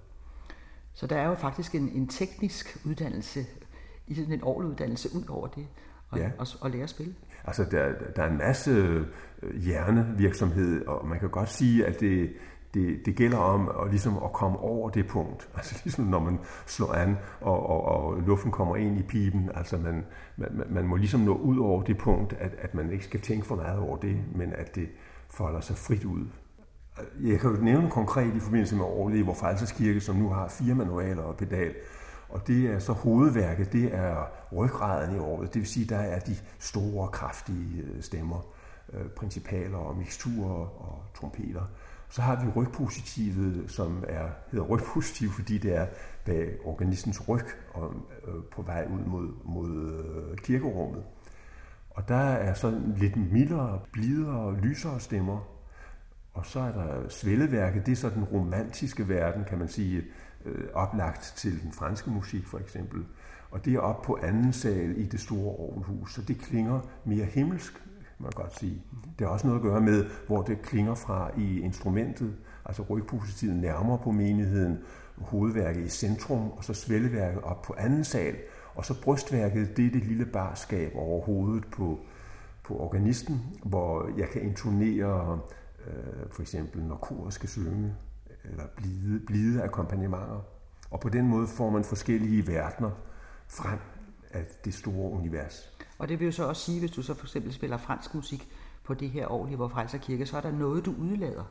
Så 0.93 1.07
der 1.07 1.17
er 1.17 1.27
jo 1.27 1.35
faktisk 1.35 1.75
en, 1.75 1.89
en 1.89 2.07
teknisk 2.07 2.77
uddannelse, 2.85 3.45
i 4.07 4.15
sådan 4.15 4.33
en 4.33 4.43
uddannelse 4.43 5.09
ud 5.15 5.23
over 5.29 5.47
det, 5.47 5.67
at, 6.13 6.19
ja. 6.19 6.31
at, 6.39 6.57
at 6.65 6.71
lære 6.71 6.83
at 6.83 6.89
spille? 6.89 7.15
Altså, 7.45 7.65
der, 7.71 7.91
der 8.15 8.23
er 8.23 8.29
en 8.29 8.37
masse 8.37 8.71
øh, 8.71 9.55
hjernevirksomhed, 9.55 10.85
og 10.85 11.07
man 11.07 11.19
kan 11.19 11.29
godt 11.29 11.49
sige, 11.49 11.85
at 11.85 11.99
det, 11.99 12.33
det, 12.73 13.05
det 13.05 13.15
gælder 13.15 13.37
om 13.37 13.71
at, 13.83 13.89
ligesom 13.89 14.17
at 14.23 14.33
komme 14.33 14.57
over 14.59 14.89
det 14.89 15.07
punkt. 15.07 15.49
Altså 15.55 15.81
ligesom 15.83 16.05
når 16.05 16.19
man 16.19 16.39
slår 16.65 16.93
an, 16.93 17.17
og, 17.41 17.69
og, 17.69 17.85
og 17.85 18.21
luften 18.21 18.51
kommer 18.51 18.75
ind 18.75 18.99
i 18.99 19.03
pipen. 19.03 19.49
Altså 19.55 19.77
man, 19.77 20.05
man, 20.37 20.63
man 20.69 20.87
må 20.87 20.95
ligesom 20.95 21.19
nå 21.19 21.35
ud 21.35 21.59
over 21.59 21.83
det 21.83 21.97
punkt, 21.97 22.33
at, 22.33 22.51
at 22.57 22.75
man 22.75 22.91
ikke 22.91 23.05
skal 23.05 23.19
tænke 23.19 23.45
for 23.45 23.55
meget 23.55 23.79
over 23.79 23.97
det, 23.97 24.17
men 24.35 24.53
at 24.53 24.75
det 24.75 24.89
folder 25.29 25.59
sig 25.59 25.77
frit 25.77 26.05
ud. 26.05 26.25
Jeg 27.21 27.39
kan 27.39 27.55
jo 27.55 27.61
nævne 27.61 27.89
konkret 27.89 28.35
i 28.35 28.39
forbindelse 28.39 28.75
med 28.75 28.85
Aarhus 28.85 29.19
hvor 29.19 29.37
vores 29.41 29.71
Kirke, 29.71 29.99
som 29.99 30.15
nu 30.15 30.29
har 30.29 30.47
fire 30.47 30.75
manualer 30.75 31.21
og 31.21 31.37
pedal. 31.37 31.73
Og 32.31 32.47
det 32.47 32.65
er 32.65 32.79
så 32.79 32.93
hovedværket, 32.93 33.73
det 33.73 33.95
er 33.95 34.27
ryggraden 34.55 35.15
i 35.15 35.19
året. 35.19 35.53
Det 35.53 35.59
vil 35.59 35.69
sige, 35.69 35.85
der 35.85 35.97
er 35.97 36.19
de 36.19 36.35
store, 36.59 37.07
kraftige 37.07 37.83
øh, 37.83 38.01
stemmer, 38.01 38.45
øh, 38.93 39.09
principaler 39.09 39.77
og 39.77 39.97
mixturer 39.97 40.81
og 40.81 41.03
trompeter. 41.15 41.61
Så 42.09 42.21
har 42.21 42.45
vi 42.45 42.51
rygpositivet, 42.55 43.71
som 43.71 44.03
er, 44.07 44.29
hedder 44.51 44.65
rygpositiv, 44.65 45.29
fordi 45.29 45.57
det 45.57 45.75
er 45.75 45.87
bag 46.25 46.57
organismens 46.65 47.29
ryg 47.29 47.45
og 47.73 47.93
øh, 48.27 48.43
på 48.51 48.61
vej 48.61 48.87
ud 48.93 49.05
mod, 49.05 49.29
mod 49.43 49.71
øh, 49.71 50.37
kirkerummet. 50.37 51.03
Og 51.89 52.07
der 52.07 52.15
er 52.15 52.53
så 52.53 52.81
lidt 52.97 53.31
mildere, 53.31 53.79
blidere, 53.91 54.55
lysere 54.55 54.99
stemmer. 54.99 55.47
Og 56.33 56.45
så 56.45 56.59
er 56.59 56.71
der 56.71 57.09
svælleværket, 57.09 57.85
det 57.85 57.91
er 57.91 57.95
så 57.95 58.09
den 58.09 58.23
romantiske 58.23 59.09
verden, 59.09 59.43
kan 59.43 59.57
man 59.57 59.67
sige, 59.67 60.03
øh, 60.45 60.67
oplagt 60.73 61.33
til 61.37 61.63
den 61.63 61.71
franske 61.71 62.09
musik 62.09 62.47
for 62.47 62.59
eksempel. 62.59 63.05
Og 63.51 63.65
det 63.65 63.75
er 63.75 63.79
op 63.79 64.01
på 64.01 64.19
anden 64.23 64.53
sal 64.53 64.97
i 64.97 65.05
det 65.05 65.19
store 65.19 65.55
Aarhus, 65.59 66.13
så 66.13 66.21
det 66.21 66.37
klinger 66.37 66.79
mere 67.05 67.25
himmelsk, 67.25 67.73
man 68.21 68.31
godt 68.35 68.59
sige. 68.59 68.81
Det 69.19 69.27
har 69.27 69.33
også 69.33 69.47
noget 69.47 69.59
at 69.59 69.63
gøre 69.63 69.81
med, 69.81 70.05
hvor 70.27 70.41
det 70.41 70.61
klinger 70.61 70.95
fra 70.95 71.31
i 71.37 71.59
instrumentet, 71.59 72.35
altså 72.65 72.83
rygpositivet 72.89 73.55
nærmere 73.55 73.97
på 73.97 74.11
menigheden, 74.11 74.77
hovedværket 75.17 75.85
i 75.85 75.89
centrum, 75.89 76.51
og 76.51 76.63
så 76.63 76.73
svæleværket 76.73 77.41
op 77.41 77.61
på 77.61 77.75
anden 77.77 78.03
sal, 78.03 78.35
og 78.75 78.85
så 78.85 79.01
brystværket, 79.01 79.77
det 79.77 79.85
er 79.85 79.91
det 79.91 80.03
lille 80.03 80.25
barskab 80.25 80.91
over 80.95 81.25
hovedet 81.25 81.65
på, 81.71 81.99
på 82.63 82.77
organisten, 82.79 83.41
hvor 83.63 84.09
jeg 84.17 84.29
kan 84.29 84.41
intonere 84.41 85.39
øh, 85.87 86.31
for 86.31 86.41
eksempel, 86.41 86.83
når 86.83 86.95
koret 86.95 87.33
skal 87.33 87.49
synge, 87.49 87.93
eller 88.43 88.63
blide, 88.75 89.19
blide 89.19 89.63
akkompagnementer. 89.63 90.41
Og 90.91 90.99
på 90.99 91.09
den 91.09 91.27
måde 91.27 91.47
får 91.47 91.69
man 91.69 91.83
forskellige 91.83 92.47
verdener 92.47 92.91
frem 93.47 93.79
af 94.31 94.45
det 94.65 94.73
store 94.73 95.11
univers. 95.11 95.71
Og 95.97 96.09
det 96.09 96.19
vil 96.19 96.25
jo 96.25 96.31
så 96.31 96.47
også 96.47 96.61
sige, 96.61 96.79
hvis 96.79 96.91
du 96.91 97.01
så 97.01 97.13
for 97.13 97.25
eksempel 97.25 97.53
spiller 97.53 97.77
fransk 97.77 98.15
musik 98.15 98.47
på 98.83 98.93
det 98.93 99.09
her 99.09 99.31
år 99.31 99.47
i 99.47 99.53
vores 99.53 99.73
Frelser 99.73 99.97
Kirke, 99.97 100.25
så 100.25 100.37
er 100.37 100.41
der 100.41 100.51
noget, 100.51 100.85
du 100.85 100.95
udlader. 100.99 101.43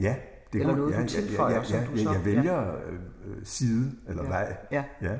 Ja, 0.00 0.16
det 0.52 0.60
eller 0.60 0.76
noget, 0.76 0.94
ja, 0.94 1.02
du 1.02 1.08
tilføjer, 1.08 1.56
ja, 1.56 1.62
ja, 1.70 1.80
ja, 1.80 1.86
du 1.86 1.96
så... 1.96 2.12
Jeg 2.12 2.24
vælger 2.24 2.62
ja. 2.62 2.72
Øh, 2.72 3.44
side 3.44 3.92
eller 4.08 4.22
ja. 4.22 4.28
vej. 4.28 4.56
Ja. 4.72 4.84
ja. 5.02 5.16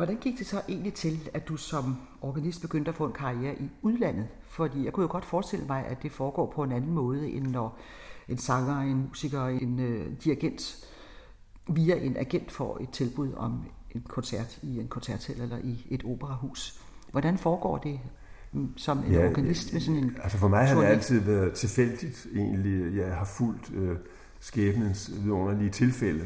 Hvordan 0.00 0.16
gik 0.16 0.38
det 0.38 0.46
så 0.46 0.62
egentlig 0.68 0.94
til, 0.94 1.30
at 1.34 1.48
du 1.48 1.56
som 1.56 1.96
organist 2.20 2.60
begyndte 2.60 2.88
at 2.88 2.94
få 2.94 3.06
en 3.06 3.12
karriere 3.12 3.54
i 3.54 3.70
udlandet? 3.82 4.26
Fordi 4.48 4.84
jeg 4.84 4.92
kunne 4.92 5.02
jo 5.02 5.12
godt 5.12 5.24
forestille 5.24 5.66
mig, 5.66 5.86
at 5.86 6.02
det 6.02 6.12
foregår 6.12 6.52
på 6.54 6.62
en 6.62 6.72
anden 6.72 6.92
måde, 6.92 7.30
end 7.30 7.46
når 7.46 7.78
en 8.28 8.38
sanger, 8.38 8.80
en 8.80 9.06
musiker, 9.08 9.46
en 9.46 9.80
øh, 9.80 10.06
dirigent 10.24 10.88
via 11.68 11.96
en 11.96 12.16
agent 12.16 12.52
får 12.52 12.78
et 12.80 12.90
tilbud 12.90 13.32
om 13.36 13.64
en 13.90 14.02
koncert 14.08 14.58
i 14.62 14.78
en 14.80 14.88
koncertsal 14.88 15.40
eller 15.40 15.58
i 15.58 15.86
et 15.90 16.02
operahus. 16.04 16.80
Hvordan 17.10 17.38
foregår 17.38 17.78
det 17.78 18.00
mm, 18.52 18.78
som 18.78 18.98
en 18.98 19.12
ja, 19.12 19.28
organist 19.28 19.72
med 19.72 19.80
sådan 19.80 20.04
en 20.04 20.16
Altså 20.22 20.38
for 20.38 20.48
mig 20.48 20.68
har 20.68 20.80
det 20.80 20.86
altid 20.86 21.20
været 21.20 21.54
tilfældigt 21.54 22.26
egentlig. 22.34 22.96
Jeg 22.96 23.16
har 23.16 23.24
fulgt 23.24 23.72
øh, 23.74 23.96
skæbnens 24.40 25.10
vidunderlige 25.22 25.70
tilfælde. 25.70 26.24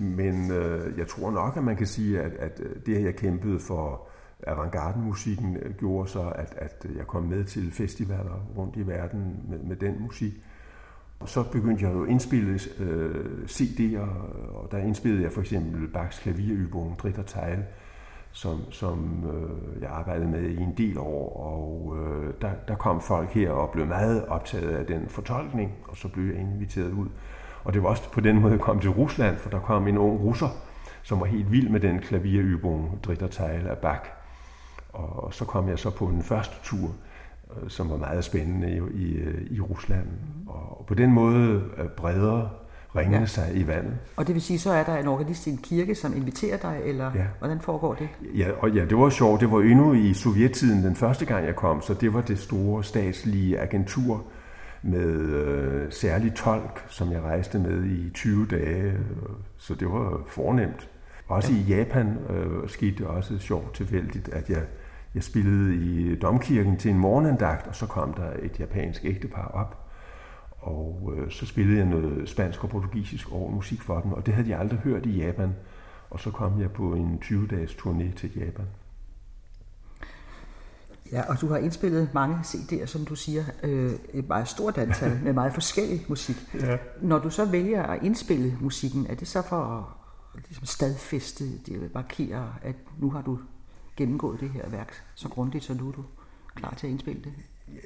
Men 0.00 0.50
øh, 0.50 0.98
jeg 0.98 1.08
tror 1.08 1.30
nok, 1.30 1.56
at 1.56 1.64
man 1.64 1.76
kan 1.76 1.86
sige, 1.86 2.20
at, 2.20 2.32
at 2.32 2.60
øh, 2.60 2.76
det, 2.86 3.04
jeg 3.04 3.16
kæmpede 3.16 3.60
for 3.60 4.08
avantgarde-musikken, 4.46 5.56
øh, 5.56 5.74
gjorde 5.74 6.08
så, 6.08 6.32
at, 6.34 6.54
at 6.56 6.86
øh, 6.88 6.96
jeg 6.96 7.06
kom 7.06 7.22
med 7.22 7.44
til 7.44 7.72
festivaler 7.72 8.46
rundt 8.56 8.76
i 8.76 8.86
verden 8.86 9.40
med, 9.48 9.58
med 9.58 9.76
den 9.76 10.02
musik. 10.02 10.32
Og 11.20 11.28
så 11.28 11.44
begyndte 11.52 11.84
jeg 11.84 11.94
jo 11.94 12.02
at 12.02 12.08
indspille 12.08 12.60
øh, 12.78 13.44
CD'er, 13.44 14.08
og 14.54 14.68
der 14.70 14.78
indspillede 14.78 15.22
jeg 15.22 15.32
for 15.32 15.40
eksempel 15.40 15.88
Bachs 15.88 16.18
klaverybung, 16.18 16.98
Dritter 16.98 17.22
Teil, 17.22 17.64
som, 18.32 18.60
som 18.70 19.24
øh, 19.24 19.82
jeg 19.82 19.90
arbejdede 19.90 20.28
med 20.28 20.42
i 20.42 20.56
en 20.56 20.74
del 20.76 20.98
år, 20.98 21.36
og 21.36 21.96
øh, 21.98 22.34
der, 22.40 22.50
der 22.68 22.74
kom 22.74 23.00
folk 23.00 23.28
her 23.28 23.50
og 23.50 23.70
blev 23.70 23.86
meget 23.86 24.26
optaget 24.26 24.76
af 24.76 24.86
den 24.86 25.08
fortolkning, 25.08 25.72
og 25.88 25.96
så 25.96 26.08
blev 26.08 26.24
jeg 26.24 26.40
inviteret 26.40 26.92
ud. 26.92 27.08
Og 27.66 27.72
det 27.72 27.82
var 27.82 27.88
også 27.88 28.10
på 28.10 28.20
den 28.20 28.40
måde, 28.40 28.52
jeg 28.52 28.60
kom 28.60 28.80
til 28.80 28.90
Rusland, 28.90 29.36
for 29.36 29.50
der 29.50 29.58
kom 29.58 29.88
en 29.88 29.98
ung 29.98 30.20
russer, 30.20 30.48
som 31.02 31.20
var 31.20 31.26
helt 31.26 31.52
vild 31.52 31.68
med 31.68 31.80
den 31.80 31.98
klaverybung, 31.98 32.98
Dritter 33.02 33.26
Teil 33.26 33.66
af 33.66 33.78
Bach. 33.78 34.00
Og 34.92 35.34
så 35.34 35.44
kom 35.44 35.68
jeg 35.68 35.78
så 35.78 35.90
på 35.90 36.06
den 36.06 36.22
første 36.22 36.54
tur, 36.64 36.90
øh, 37.50 37.70
som 37.70 37.90
var 37.90 37.96
meget 37.96 38.24
spændende 38.24 38.70
i, 38.70 39.04
i, 39.04 39.12
øh, 39.14 39.46
i 39.50 39.60
Rusland. 39.60 40.06
Og 40.46 40.84
på 40.86 40.94
den 40.94 41.12
måde 41.12 41.62
breder 41.96 42.48
ringene 42.96 43.18
ja. 43.18 43.26
sig 43.26 43.50
i 43.54 43.66
vandet. 43.66 43.98
Og 44.16 44.26
det 44.26 44.34
vil 44.34 44.42
sige, 44.42 44.58
så 44.58 44.72
er 44.72 44.84
der 44.84 44.96
en 44.96 45.08
organist 45.08 45.46
i 45.46 45.50
en 45.50 45.58
kirke, 45.62 45.94
som 45.94 46.16
inviterer 46.16 46.56
dig, 46.56 46.80
eller 46.84 47.10
ja. 47.14 47.24
hvordan 47.38 47.60
foregår 47.60 47.94
det? 47.94 48.08
Ja, 48.34 48.50
og 48.58 48.70
ja, 48.70 48.84
det 48.84 48.98
var 48.98 49.10
sjovt. 49.10 49.40
Det 49.40 49.50
var 49.50 49.60
endnu 49.60 49.92
i 49.92 50.14
sovjettiden 50.14 50.84
den 50.84 50.94
første 50.94 51.26
gang, 51.26 51.46
jeg 51.46 51.56
kom, 51.56 51.82
så 51.82 51.94
det 51.94 52.14
var 52.14 52.20
det 52.20 52.38
store 52.38 52.84
statslige 52.84 53.58
agentur 53.58 54.24
med 54.86 55.18
øh, 55.18 55.92
særlig 55.92 56.34
tolk, 56.34 56.84
som 56.88 57.12
jeg 57.12 57.22
rejste 57.22 57.58
med 57.58 57.84
i 57.84 58.10
20 58.10 58.46
dage. 58.46 58.92
Øh, 58.92 58.98
så 59.56 59.74
det 59.74 59.88
var 59.88 60.22
fornemt. 60.26 60.90
Også 61.28 61.52
ja. 61.52 61.58
i 61.58 61.62
Japan 61.62 62.18
øh, 62.30 62.68
skete 62.68 62.96
det 62.96 63.06
også 63.06 63.38
sjovt 63.38 63.74
tilfældigt, 63.74 64.28
at 64.28 64.50
jeg, 64.50 64.62
jeg 65.14 65.22
spillede 65.22 65.76
i 65.76 66.16
domkirken 66.18 66.76
til 66.76 66.90
en 66.90 66.98
morgenandagt, 66.98 67.66
og 67.66 67.74
så 67.74 67.86
kom 67.86 68.14
der 68.14 68.30
et 68.42 68.60
japansk 68.60 69.04
ægtepar 69.04 69.48
op. 69.48 69.86
Og 70.58 71.12
øh, 71.16 71.30
så 71.30 71.46
spillede 71.46 71.78
jeg 71.78 71.86
noget 71.86 72.28
spansk 72.28 72.64
og 72.64 72.70
portugisisk 72.70 73.32
over 73.32 73.50
musik 73.50 73.82
for 73.82 74.00
dem, 74.00 74.12
og 74.12 74.26
det 74.26 74.34
havde 74.34 74.48
de 74.48 74.56
aldrig 74.56 74.78
hørt 74.78 75.06
i 75.06 75.24
Japan. 75.24 75.54
Og 76.10 76.20
så 76.20 76.30
kom 76.30 76.60
jeg 76.60 76.70
på 76.70 76.94
en 76.94 77.20
20-dages 77.24 77.74
turné 77.74 78.14
til 78.16 78.30
Japan. 78.36 78.66
Ja, 81.12 81.22
og 81.28 81.40
du 81.40 81.48
har 81.48 81.56
indspillet 81.56 82.08
mange 82.14 82.36
CD'er, 82.36 82.86
som 82.86 83.04
du 83.04 83.14
siger, 83.14 83.44
øh, 83.62 83.92
et 84.14 84.28
meget 84.28 84.48
stort 84.48 84.78
antal 84.78 85.20
med 85.24 85.32
meget 85.32 85.54
forskellig 85.54 86.04
musik. 86.08 86.36
Ja. 86.60 86.76
Når 87.02 87.18
du 87.18 87.30
så 87.30 87.44
vælger 87.44 87.82
at 87.82 88.02
indspille 88.02 88.58
musikken, 88.60 89.06
er 89.06 89.14
det 89.14 89.28
så 89.28 89.42
for 89.42 89.56
at 90.36 90.42
ligesom 90.48 90.66
stadfæste, 90.66 91.44
det 91.58 91.90
markere, 91.94 92.54
at 92.62 92.76
nu 92.98 93.10
har 93.10 93.22
du 93.22 93.38
gennemgået 93.96 94.40
det 94.40 94.50
her 94.50 94.68
værk 94.68 94.92
så 95.14 95.28
grundigt, 95.28 95.64
så 95.64 95.74
nu 95.74 95.88
er 95.88 95.92
du 95.92 96.04
klar 96.54 96.74
til 96.76 96.86
at 96.86 96.90
indspille 96.90 97.22
det? 97.24 97.32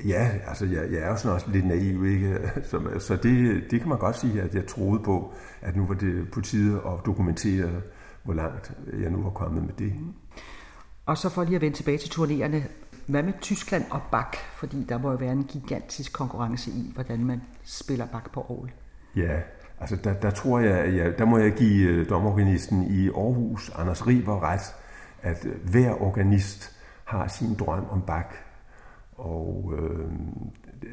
Ja, 0.04 0.30
altså 0.46 0.64
jeg, 0.64 0.92
jeg 0.92 1.00
er 1.00 1.09
jo 1.09 1.16
sådan 1.16 1.35
også 1.35 1.50
lidt 1.50 1.66
naiv, 1.66 2.06
ikke? 2.06 2.38
Så, 2.70 2.80
så 2.98 3.16
det, 3.16 3.64
det 3.70 3.80
kan 3.80 3.88
man 3.88 3.98
godt 3.98 4.18
sige, 4.18 4.42
at 4.42 4.54
jeg 4.54 4.66
troede 4.66 5.02
på, 5.02 5.33
at 5.61 5.76
nu 5.76 5.87
var 5.87 5.94
det 5.94 6.30
på 6.30 6.40
tide 6.40 6.76
at 6.76 7.06
dokumentere, 7.06 7.70
hvor 8.22 8.35
langt 8.35 8.72
jeg 9.00 9.11
nu 9.11 9.22
var 9.22 9.30
kommet 9.30 9.62
med 9.62 9.72
det. 9.78 9.92
Og 11.06 11.18
så 11.18 11.28
for 11.28 11.44
lige 11.44 11.56
at 11.56 11.61
vende 11.62 11.76
tilbage 11.76 11.98
til 11.98 12.09
turnéerne, 12.09 12.56
hvad 13.11 13.23
med 13.23 13.33
Tyskland 13.40 13.85
og 13.90 14.01
bak? 14.11 14.37
Fordi 14.37 14.85
der 14.88 14.99
må 14.99 15.11
jo 15.11 15.16
være 15.16 15.33
en 15.33 15.44
gigantisk 15.44 16.12
konkurrence 16.12 16.70
i, 16.70 16.90
hvordan 16.94 17.25
man 17.25 17.42
spiller 17.64 18.07
bak 18.07 18.33
på 18.33 18.40
Aarhus. 18.40 18.70
Ja, 19.16 19.40
altså 19.81 19.96
der, 19.96 20.14
der 20.14 20.31
tror 20.31 20.59
jeg, 20.59 20.94
ja, 20.94 21.11
der 21.11 21.25
må 21.25 21.38
jeg 21.38 21.53
give 21.53 21.88
øh, 21.88 22.09
domorganisten 22.09 22.83
i 22.83 23.09
Aarhus, 23.09 23.70
Anders 23.75 24.07
Riber, 24.07 24.42
ret, 24.42 24.75
at 25.23 25.46
øh, 25.46 25.70
hver 25.70 26.03
organist 26.03 26.77
har 27.05 27.29
sin 27.29 27.55
drøm 27.55 27.85
om 27.90 28.03
bak. 28.03 28.35
Og 29.12 29.73
øh, 29.79 30.11
det, 30.83 30.88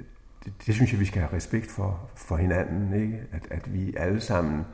det, 0.45 0.53
det 0.65 0.75
synes 0.75 0.91
jeg, 0.91 0.99
vi 0.99 1.05
skal 1.05 1.21
have 1.21 1.33
respekt 1.33 1.71
for, 1.71 2.09
for 2.15 2.37
hinanden, 2.37 2.93
ikke? 3.01 3.21
At, 3.31 3.47
at 3.51 3.73
vi 3.73 3.93
alle 3.97 4.21
sammen 4.21 4.65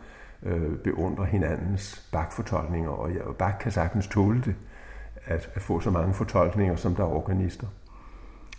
øh, 0.43 0.77
beundrer 0.83 1.25
hinandens 1.25 2.09
bakfortolkninger, 2.11 2.89
og 2.89 3.11
ja, 3.11 3.51
kan 3.59 3.71
sagtens 3.71 4.07
tåle 4.07 4.41
det 4.41 4.55
at, 5.25 5.49
at 5.55 5.61
få 5.61 5.79
så 5.79 5.91
mange 5.91 6.13
fortolkninger, 6.13 6.75
som 6.75 6.95
der 6.95 7.03
er 7.03 7.07
organister. 7.07 7.67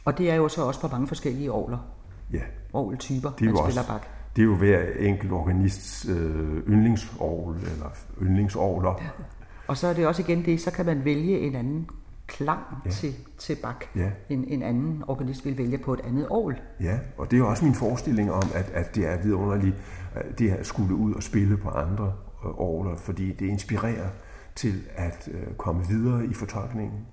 Og 0.05 0.19
det 0.19 0.31
er 0.31 0.35
jo 0.35 0.49
så 0.49 0.63
også 0.63 0.81
på 0.81 0.89
mange 0.89 1.07
forskellige 1.07 1.53
orgler. 1.53 1.79
Ja. 2.33 2.41
Orgeltyper, 2.73 3.31
det 3.31 3.49
er 3.49 3.53
man 3.53 3.63
spiller 3.65 3.83
bak. 3.89 4.07
Det 4.37 4.43
er 4.43 4.47
jo 4.47 4.57
hver 4.57 4.83
enkelt 4.99 5.33
organists 5.33 6.07
øh, 6.09 6.69
yndlingsorgel 6.69 7.57
eller 7.57 7.91
yndlingsorgler. 8.23 8.95
Ja. 9.01 9.25
Og 9.67 9.77
så 9.77 9.87
er 9.87 9.93
det 9.93 10.07
også 10.07 10.23
igen 10.23 10.45
det, 10.45 10.61
så 10.61 10.71
kan 10.71 10.87
man 10.87 11.05
vælge 11.05 11.41
en 11.41 11.55
anden 11.55 11.91
klang 12.27 12.61
ja. 12.85 12.91
til, 12.91 13.15
til 13.39 13.57
bak, 13.63 13.85
ja. 13.97 14.11
en, 14.29 14.45
en 14.45 14.63
anden 14.63 15.05
organist 15.07 15.45
vil 15.45 15.59
vælge 15.59 15.79
på 15.79 15.93
et 15.95 16.01
andet 16.05 16.27
orgel. 16.31 16.57
Ja, 16.81 16.99
og 17.19 17.31
det 17.31 17.39
er 17.39 17.43
også 17.43 17.65
min 17.65 17.75
forestilling 17.75 18.33
om, 18.33 18.43
at, 18.55 18.71
at 18.71 18.95
det 18.95 19.07
er 19.07 19.23
vidunderligt, 19.23 19.77
det 20.39 20.51
at 20.51 20.67
skulle 20.67 20.95
ud 20.95 21.15
og 21.15 21.23
spille 21.23 21.57
på 21.57 21.69
andre 21.69 22.13
øh, 22.45 22.51
orgler, 22.61 22.97
fordi 22.97 23.33
det 23.33 23.47
inspirerer 23.47 24.09
til 24.55 24.83
at 24.95 25.29
øh, 25.33 25.55
komme 25.57 25.87
videre 25.89 26.27
i 26.27 26.35
fortolkningen. 26.35 27.07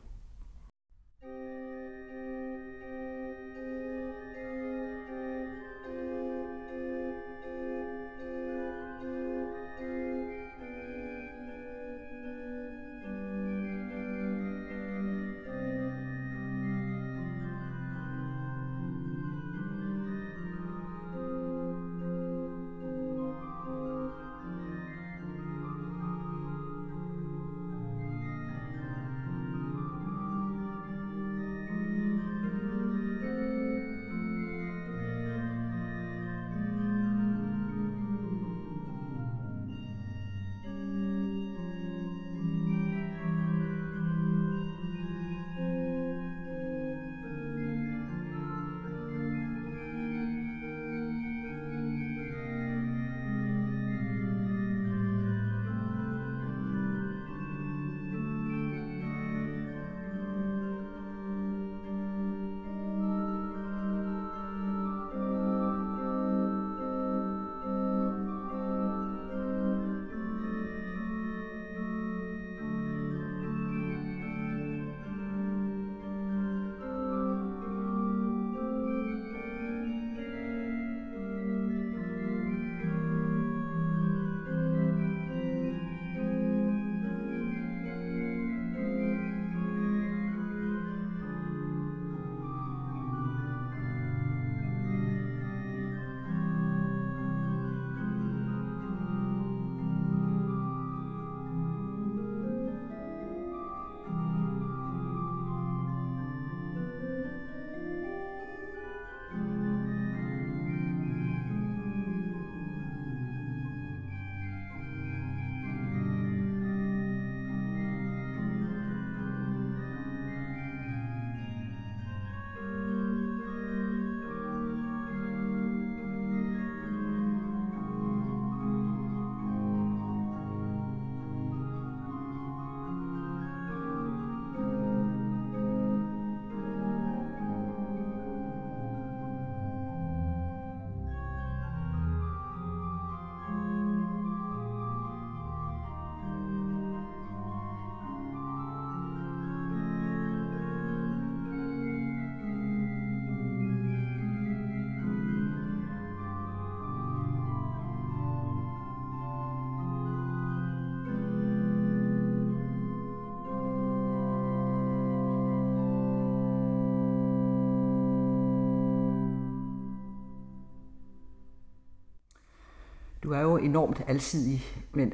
Enormt 173.61 174.01
alsidig, 174.07 174.63
men 174.93 175.13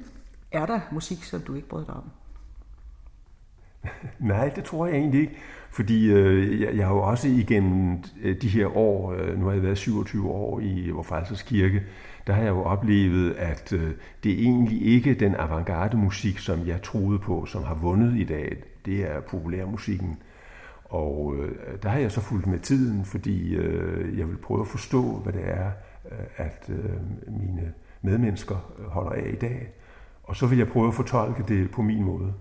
er 0.51 0.65
der 0.65 0.79
musik, 0.91 1.23
som 1.23 1.41
du 1.41 1.55
ikke 1.55 1.67
bryder 1.67 1.85
dig 1.85 1.95
om? 1.95 2.09
Nej, 4.33 4.49
det 4.55 4.63
tror 4.63 4.85
jeg 4.85 4.95
egentlig 4.95 5.21
ikke. 5.21 5.35
Fordi 5.69 6.11
øh, 6.11 6.61
jeg, 6.61 6.75
jeg 6.75 6.87
har 6.87 6.93
jo 6.93 7.01
også 7.01 7.27
igennem 7.27 8.03
øh, 8.23 8.41
de 8.41 8.47
her 8.47 8.77
år, 8.77 9.13
øh, 9.13 9.39
nu 9.39 9.45
har 9.45 9.53
jeg 9.53 9.63
været 9.63 9.77
27 9.77 10.29
år 10.29 10.59
i 10.59 10.89
Vorfalsers 10.89 11.41
Kirke, 11.41 11.83
der 12.27 12.33
har 12.33 12.41
jeg 12.41 12.49
jo 12.49 12.63
oplevet, 12.63 13.33
at 13.33 13.73
øh, 13.73 13.91
det 14.23 14.31
er 14.31 14.37
egentlig 14.37 14.81
ikke 14.81 15.13
den 15.13 15.35
avantgarde 15.35 15.97
musik, 15.97 16.37
som 16.37 16.67
jeg 16.67 16.81
troede 16.81 17.19
på, 17.19 17.45
som 17.45 17.63
har 17.63 17.75
vundet 17.75 18.15
i 18.17 18.23
dag. 18.23 18.63
Det 18.85 19.11
er 19.11 19.21
populærmusikken. 19.21 20.19
Og 20.83 21.35
øh, 21.37 21.55
der 21.83 21.89
har 21.89 21.99
jeg 21.99 22.11
så 22.11 22.21
fulgt 22.21 22.47
med 22.47 22.59
tiden, 22.59 23.05
fordi 23.05 23.55
øh, 23.55 24.19
jeg 24.19 24.27
vil 24.27 24.37
prøve 24.37 24.61
at 24.61 24.67
forstå, 24.67 25.01
hvad 25.01 25.33
det 25.33 25.49
er, 25.49 25.71
øh, 26.11 26.25
at 26.37 26.69
øh, 26.69 26.91
mine 27.27 27.73
medmennesker 28.07 28.55
holder 28.87 29.11
af 29.11 29.29
i 29.33 29.35
dag. 29.35 29.67
Og 30.23 30.35
så 30.35 30.47
vil 30.47 30.57
jeg 30.57 30.67
prøve 30.67 30.87
at 30.87 30.93
fortolke 30.93 31.43
det 31.47 31.71
på 31.71 31.81
min 31.81 32.03
måde. 32.03 32.33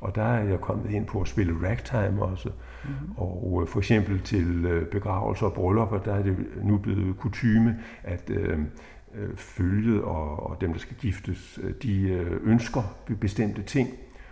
Og 0.00 0.14
der 0.14 0.22
er 0.22 0.44
jeg 0.44 0.60
kommet 0.60 0.90
ind 0.90 1.06
på 1.06 1.20
at 1.20 1.28
spille 1.28 1.68
ragtime 1.68 2.22
også. 2.22 2.48
Mm-hmm. 2.48 3.12
Og 3.16 3.58
øh, 3.62 3.68
for 3.68 3.78
eksempel 3.78 4.20
til 4.20 4.64
øh, 4.64 4.86
begravelser 4.86 5.46
og 5.46 5.52
bryllupper, 5.52 5.98
der 5.98 6.14
er 6.14 6.22
det 6.22 6.36
nu 6.62 6.78
blevet 6.78 7.16
kutyme, 7.16 7.78
at 8.02 8.30
øh, 8.30 8.58
øh, 9.14 9.36
følget 9.36 10.02
og, 10.02 10.50
og 10.50 10.60
dem, 10.60 10.72
der 10.72 10.78
skal 10.78 10.96
giftes, 10.96 11.60
de 11.82 12.08
øh, 12.08 12.40
ønsker 12.42 12.82
bestemte 13.20 13.62
ting. 13.62 13.88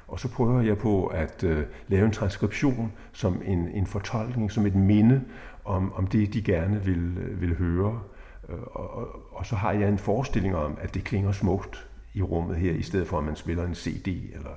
Og 0.09 0.21
så 0.21 0.29
prøver 0.29 0.61
jeg 0.61 0.79
på 0.79 1.07
at 1.07 1.45
øh, 1.45 1.65
lave 1.89 2.07
en 2.07 2.13
transkription 2.13 2.93
som 3.13 3.43
en, 3.45 3.69
en 3.69 3.87
fortolkning, 3.87 4.53
som 4.53 4.67
et 4.67 4.75
minde 4.75 5.25
om, 5.65 5.93
om 5.93 6.07
det, 6.07 6.35
de 6.35 6.43
gerne 6.43 6.85
vil, 6.85 7.17
vil 7.41 7.57
høre. 7.57 8.01
Og, 8.49 8.91
og, 8.95 9.09
og 9.33 9.47
så 9.47 9.57
har 9.57 9.73
jeg 9.73 9.89
en 9.89 9.99
forestilling 9.99 10.57
om, 10.57 10.79
at 10.81 10.95
det 10.95 11.05
klinger 11.05 11.33
smukt 11.33 11.89
i 12.15 12.23
rummet 12.23 12.57
her, 12.57 12.73
i 12.73 12.83
stedet 12.83 13.09
for 13.09 13.19
at 13.19 13.25
man 13.25 13.37
spiller 13.37 13.65
en 13.65 13.75
CD 13.75 14.09
eller 14.09 14.51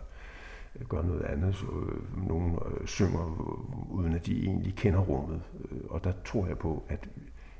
gør 0.90 1.02
noget 1.02 1.22
andet. 1.22 1.56
Så, 1.56 1.66
øh, 1.66 2.28
nogen 2.28 2.54
øh, 2.54 2.88
synger, 2.88 3.42
uden 3.90 4.14
at 4.14 4.26
de 4.26 4.44
egentlig 4.44 4.76
kender 4.76 5.00
rummet. 5.00 5.42
Øh, 5.72 5.80
og 5.90 6.04
der 6.04 6.14
tror 6.26 6.48
jeg 6.48 6.58
på, 6.58 6.84
at 6.90 7.08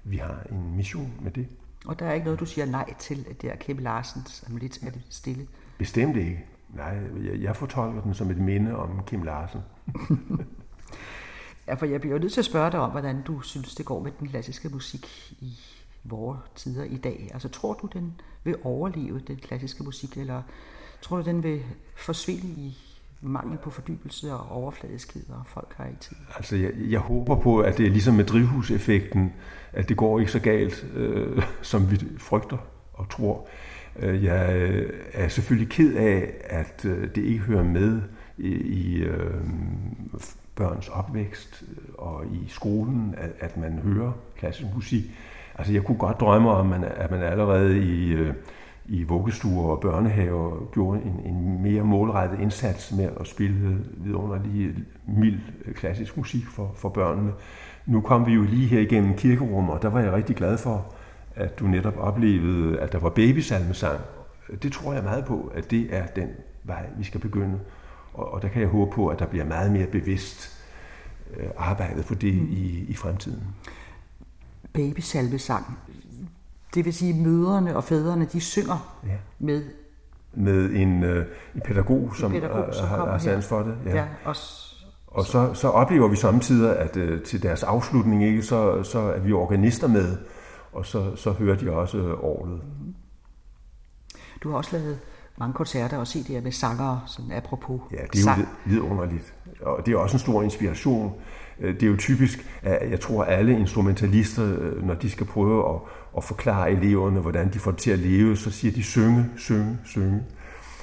vi 0.04 0.18
har 0.18 0.44
en 0.52 0.76
mission 0.76 1.14
med 1.22 1.32
det. 1.32 1.48
Og 1.86 2.00
der 2.00 2.06
er 2.06 2.14
ikke 2.14 2.26
noget, 2.26 2.40
du 2.40 2.46
siger 2.46 2.66
nej 2.66 2.94
til, 3.00 3.28
at 3.30 3.42
det 3.42 3.52
er 3.52 3.56
Kim 3.56 3.78
Larsens 3.78 4.44
om 4.50 4.58
lidt 4.58 4.84
er 4.84 4.90
det 4.90 5.02
stille? 5.10 5.48
Bestemt 5.78 6.18
ikke. 6.18 6.46
Nej, 6.70 6.98
jeg, 7.24 7.42
jeg 7.42 7.56
fortolker 7.56 8.02
den 8.02 8.14
som 8.14 8.32
et 8.32 8.38
minde 8.38 8.76
om 8.76 9.04
Kim 9.06 9.24
Larsen. 9.24 9.62
ja, 11.68 11.74
for 11.74 11.86
jeg 11.86 12.02
bliver 12.02 12.16
jo 12.16 12.22
nødt 12.22 12.34
til 12.34 12.42
at 12.42 12.46
spørge 12.46 12.72
dig 12.72 12.80
om, 12.80 12.92
hvordan 12.92 13.22
du 13.22 13.42
synes, 13.42 13.76
det 13.76 13.86
går 13.86 14.04
med 14.04 14.12
den 14.20 14.28
klassiske 14.28 14.70
musik 14.70 15.34
i 15.40 15.60
vores 16.04 16.40
tider 16.56 16.84
i 16.84 16.98
dag. 16.98 17.30
Altså 17.34 17.50
tror 17.50 17.74
du, 17.74 17.88
den 17.94 18.14
vil 18.44 18.56
overleve, 18.64 19.20
den 19.20 19.36
klassiske 19.36 19.84
musik, 19.84 20.18
eller 20.18 20.42
tror 21.02 21.18
du, 21.18 21.24
den 21.24 21.44
vil 21.44 21.62
forsvinde 21.96 22.48
i 22.48 22.78
mangel 23.22 23.58
på 23.58 23.70
fordybelse 23.70 24.34
og 24.34 24.52
overfladiskhed, 24.52 25.30
og 25.30 25.42
folk 25.46 25.74
har 25.78 25.86
ikke 25.86 26.00
tid. 26.00 26.16
Altså, 26.36 26.56
jeg, 26.56 26.72
jeg 26.78 27.00
håber 27.00 27.36
på, 27.36 27.60
at 27.60 27.78
det 27.78 27.86
er 27.86 27.90
ligesom 27.90 28.14
med 28.14 28.26
drivhuseffekten, 28.26 29.34
at 29.74 29.90
det 29.90 29.98
går 29.98 30.20
ikke 30.20 30.32
så 30.32 30.40
galt, 30.40 30.86
øh, 30.96 31.44
som 31.62 31.92
vi 31.92 32.00
frygter 32.18 32.58
og 32.94 33.10
tror. 33.10 33.48
Øh, 34.00 34.24
jeg 34.24 34.56
øh, 34.56 34.90
er 35.14 35.28
selvfølgelig 35.28 35.70
ked 35.70 35.96
af, 35.96 36.34
at 36.44 36.86
øh, 36.86 37.16
det 37.16 37.24
ikke 37.24 37.40
hører 37.40 37.64
med 37.64 38.02
i, 38.38 38.50
i 38.52 38.96
øh, 38.96 39.44
børns 40.56 40.88
opvækst 40.88 41.64
og 41.98 42.26
i 42.26 42.46
skolen, 42.48 43.16
at, 43.18 43.32
at 43.40 43.58
man 43.58 43.80
hører 43.80 44.12
klassisk 44.38 44.68
musik. 44.76 45.04
Altså, 45.56 45.74
jeg 45.74 45.84
kunne 45.84 45.98
godt 45.98 46.20
drømme 46.20 46.50
om, 46.50 46.74
at 46.74 46.82
man, 46.82 46.92
at 46.96 47.12
man 47.12 47.22
allerede 47.22 47.84
i... 47.84 48.12
Øh, 48.12 48.34
I 48.86 49.04
vuggestuer 49.04 49.72
og 49.72 49.80
børnehaver 49.80 50.72
gjorde 50.74 51.02
en, 51.02 51.34
en 51.34 51.62
mere 51.62 51.84
målrettet 51.84 52.40
indsats 52.40 52.92
med 52.92 53.10
at 53.20 53.28
spille 53.28 53.78
vidunderlig 53.98 54.76
mild 55.08 55.40
klassisk 55.76 56.18
musik 56.18 56.46
for, 56.48 56.72
for 56.76 56.90
børnene. 56.90 57.32
Nu 57.86 58.02
kom 58.02 58.26
vi 58.26 58.34
jo 58.34 58.42
lige 58.42 58.68
her 58.68 58.80
igennem 58.80 59.14
kirkerummet, 59.16 59.74
og 59.74 59.82
der 59.82 59.90
var 59.90 60.00
jeg 60.00 60.14
rigtig 60.14 60.36
glad 60.36 60.58
for, 60.58 60.94
at 61.36 61.60
du 61.60 61.68
netop 61.68 61.98
oplevede, 61.98 62.80
at 62.80 62.92
der 62.92 63.00
var 63.00 63.10
babysalmesang. 63.10 64.00
Det 64.64 64.72
tror 64.72 64.94
jeg 64.94 65.04
meget 65.04 65.26
på, 65.26 65.52
at 65.56 65.72
det 65.72 65.88
er 65.96 66.06
den 66.06 66.30
vej, 66.64 66.86
vi 66.98 67.04
skal 67.04 67.20
begynde. 67.22 67.60
Og, 68.14 68.34
og 68.34 68.42
der 68.42 68.48
kan 68.48 68.62
jeg 68.62 68.70
håbe 68.70 68.92
på, 68.92 69.08
at 69.08 69.20
der 69.20 69.26
bliver 69.26 69.46
meget 69.46 69.72
mere 69.72 69.88
bevidst 69.88 70.66
øh, 71.38 71.50
arbejdet 71.58 72.06
på 72.06 72.16
det 72.16 72.34
mm. 72.34 72.48
i, 72.52 72.86
i 72.88 72.94
fremtiden. 72.94 73.44
Babysalmesang. 74.74 75.78
Det 76.76 76.86
vil 76.86 76.94
sige, 76.94 77.14
at 77.14 77.20
mødrene 77.20 77.76
og 77.76 77.84
fædrene, 77.84 78.26
de 78.26 78.42
synger 78.42 78.98
ja. 79.08 79.18
med 79.40 79.64
med 80.34 80.70
en, 80.74 81.04
øh, 81.04 81.26
en 81.56 81.62
pædagog, 81.62 82.12
som, 82.16 82.34
en 82.36 82.42
pædagog, 82.42 82.74
som 82.74 82.88
har, 82.88 83.12
har 83.12 83.18
sans 83.18 83.48
for 83.48 83.60
det. 83.64 83.76
Ja. 83.86 83.96
Ja, 83.96 84.06
og, 84.26 84.36
og 85.08 85.26
så, 85.26 85.54
så 85.54 85.68
oplever 85.68 86.08
vi 86.08 86.16
samtidig, 86.16 86.78
at 86.78 86.98
øh, 86.98 87.24
til 87.24 87.44
deres 87.44 87.64
afslutning, 87.64 88.24
ikke, 88.24 88.44
så, 88.44 88.84
så 88.84 89.00
er 89.00 89.20
vi 89.20 89.32
organister 89.34 89.88
med, 89.88 90.18
og 90.74 90.86
så, 90.86 91.16
så 91.16 91.32
hører 91.32 91.56
de 91.56 91.72
også 91.72 92.16
orlet. 92.22 92.62
Du 94.44 94.50
har 94.50 94.58
også 94.58 94.78
lavet 94.78 95.00
mange 95.38 95.54
koncerter 95.54 95.98
og 95.98 96.04
CD'er 96.04 96.42
med 96.42 96.52
sangere, 96.52 97.02
sådan 97.06 97.32
apropos 97.32 97.82
Ja, 97.92 97.98
det 98.14 98.20
er 98.20 98.24
sang. 98.24 98.42
jo 98.42 98.46
vidunderligt. 98.66 99.34
Og 99.62 99.86
det 99.86 99.94
er 99.94 99.98
også 99.98 100.16
en 100.16 100.20
stor 100.20 100.44
inspiration. 100.44 101.14
Øh, 101.62 101.74
det 101.74 101.84
er 101.84 101.88
jo 101.88 101.98
typisk, 101.98 102.46
at 102.62 102.92
jeg 102.92 103.00
tror, 103.00 103.24
at 103.24 103.40
alle 103.40 103.60
instrumentalister, 103.60 104.56
øh, 104.60 104.88
når 104.88 104.94
de 104.94 105.10
skal 105.10 105.26
prøve 105.26 105.70
at, 105.70 105.80
at 106.18 106.24
forklare 106.24 106.72
eleverne, 106.72 107.20
hvordan 107.20 107.54
de 107.54 107.60
får 107.60 107.72
det 107.72 107.80
til 107.80 107.92
at 107.92 108.00
leve, 108.00 108.38
så 108.38 108.52
siger 108.52 108.72
de 108.72 108.84
synge, 108.84 109.26
synge, 109.38 109.78
synge. 109.86 110.24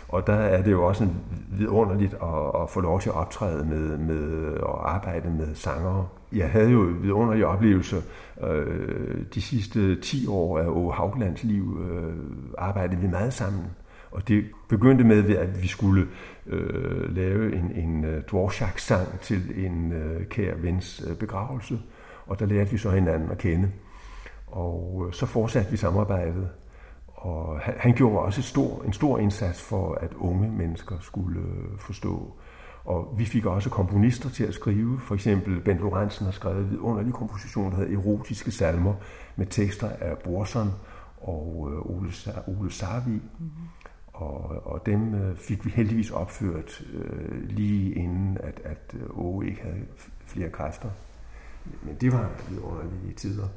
Og 0.09 0.27
der 0.27 0.35
er 0.35 0.62
det 0.62 0.71
jo 0.71 0.87
også 0.87 1.05
en 1.05 1.17
vidunderligt 1.51 2.14
at, 2.14 2.62
at 2.62 2.71
få 2.71 2.81
lov 2.81 3.01
til 3.01 3.09
at 3.09 3.14
optræde 3.14 3.64
med, 3.64 3.99
med 3.99 4.53
og 4.57 4.95
arbejde 4.95 5.31
med 5.31 5.55
sangere. 5.55 6.07
Jeg 6.33 6.51
havde 6.51 6.71
jo 6.71 6.79
vidunderlige 6.79 7.47
oplevelser 7.47 8.01
øh, 8.49 9.25
de 9.35 9.41
sidste 9.41 10.01
10 10.01 10.27
år 10.27 10.59
af 10.59 10.67
Åge 10.67 10.93
Hauglands 10.93 11.45
liv. 11.45 11.81
Øh, 11.91 12.14
arbejdede 12.59 13.01
vi 13.01 13.07
meget 13.07 13.35
sammen. 13.35 13.64
Og 14.11 14.29
det 14.29 14.44
begyndte 14.68 15.05
med, 15.05 15.37
at 15.37 15.62
vi 15.62 15.68
skulle 15.68 16.07
øh, 16.47 17.16
lave 17.16 17.57
en, 17.57 17.73
en 17.73 18.05
øh, 18.05 18.23
Dvorak-sang 18.31 19.21
til 19.21 19.67
en 19.67 19.92
øh, 19.92 20.27
kær 20.27 20.54
vens 20.54 21.04
øh, 21.11 21.17
begravelse. 21.17 21.81
Og 22.27 22.38
der 22.38 22.46
lærte 22.46 22.71
vi 22.71 22.79
så 22.79 22.90
hinanden 22.90 23.31
at 23.31 23.38
kende. 23.38 23.71
Og 24.46 25.04
øh, 25.06 25.13
så 25.13 25.27
fortsatte 25.27 25.71
vi 25.71 25.77
samarbejdet. 25.77 26.48
Og 27.06 27.61
han, 27.61 27.75
han 27.79 27.94
gjorde 27.94 28.19
også 28.19 28.40
et 28.40 28.44
stor, 28.44 28.83
en 28.83 28.92
stor 28.92 29.19
indsats 29.19 29.63
for, 29.63 29.94
at 29.94 30.15
unge 30.15 30.50
mennesker 30.50 30.96
skulle 31.00 31.40
øh, 31.40 31.79
forstå. 31.79 32.33
Og 32.85 33.15
vi 33.19 33.25
fik 33.25 33.46
også 33.46 33.71
komponister 33.71 34.31
til 34.31 34.44
at 34.44 34.54
skrive. 34.54 35.00
For 35.00 35.15
eksempel 35.15 35.61
Ben 35.61 35.77
Lorentzen 35.77 36.25
har 36.25 36.33
skrevet 36.33 36.65
en 36.65 36.71
vidunderlig 36.71 37.13
komposition, 37.13 37.71
der 37.71 37.77
hedder 37.77 37.98
Erotiske 37.98 38.50
salmer, 38.50 38.94
med 39.37 39.46
tekster 39.46 39.88
af 40.00 40.19
Borson 40.25 40.71
og 41.21 41.71
øh, 41.73 41.96
Ole, 41.96 42.11
Ole 42.46 42.73
Sarvi. 42.73 43.11
Mm-hmm. 43.11 43.48
Og, 44.19 44.66
og 44.66 44.87
dem 44.87 45.14
øh, 45.14 45.37
fik 45.37 45.64
vi 45.64 45.71
heldigvis 45.71 46.10
opført 46.10 46.85
øh, 46.92 47.42
lige 47.48 47.94
inden, 47.94 48.38
at, 48.40 48.60
at 48.64 48.94
øh, 48.94 49.19
Åge 49.19 49.46
ikke 49.46 49.62
havde 49.62 49.87
flere 50.27 50.50
kræfter. 50.50 50.90
Men 51.83 51.96
det 52.00 52.12
var 52.12 52.31
vidunderlige 52.50 53.14
tider. 53.14 53.48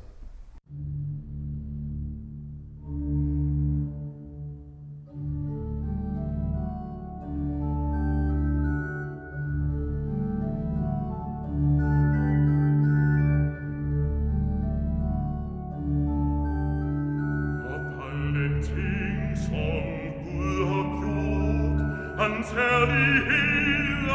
ans 22.21 22.53
herrlicher 22.55 24.05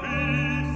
Priester. 0.00 0.73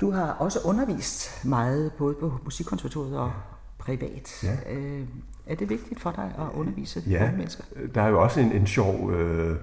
Du 0.00 0.10
har 0.10 0.32
også 0.32 0.58
undervist 0.64 1.44
meget, 1.44 1.92
både 1.98 2.14
på 2.14 2.38
Musikkonservatoriet 2.44 3.18
og 3.18 3.32
privat. 3.78 4.44
Ja. 4.44 4.74
Øh, 4.74 5.06
er 5.46 5.54
det 5.54 5.70
vigtigt 5.70 6.00
for 6.00 6.10
dig 6.10 6.34
at 6.38 6.58
undervise 6.58 7.02
ja. 7.10 7.24
unge 7.24 7.36
mennesker? 7.36 7.64
Der 7.94 8.02
er 8.02 8.08
jo 8.08 8.22
også 8.22 8.40
en, 8.40 8.52
en 8.52 8.66
sjov 8.66 9.12
øh, 9.12 9.56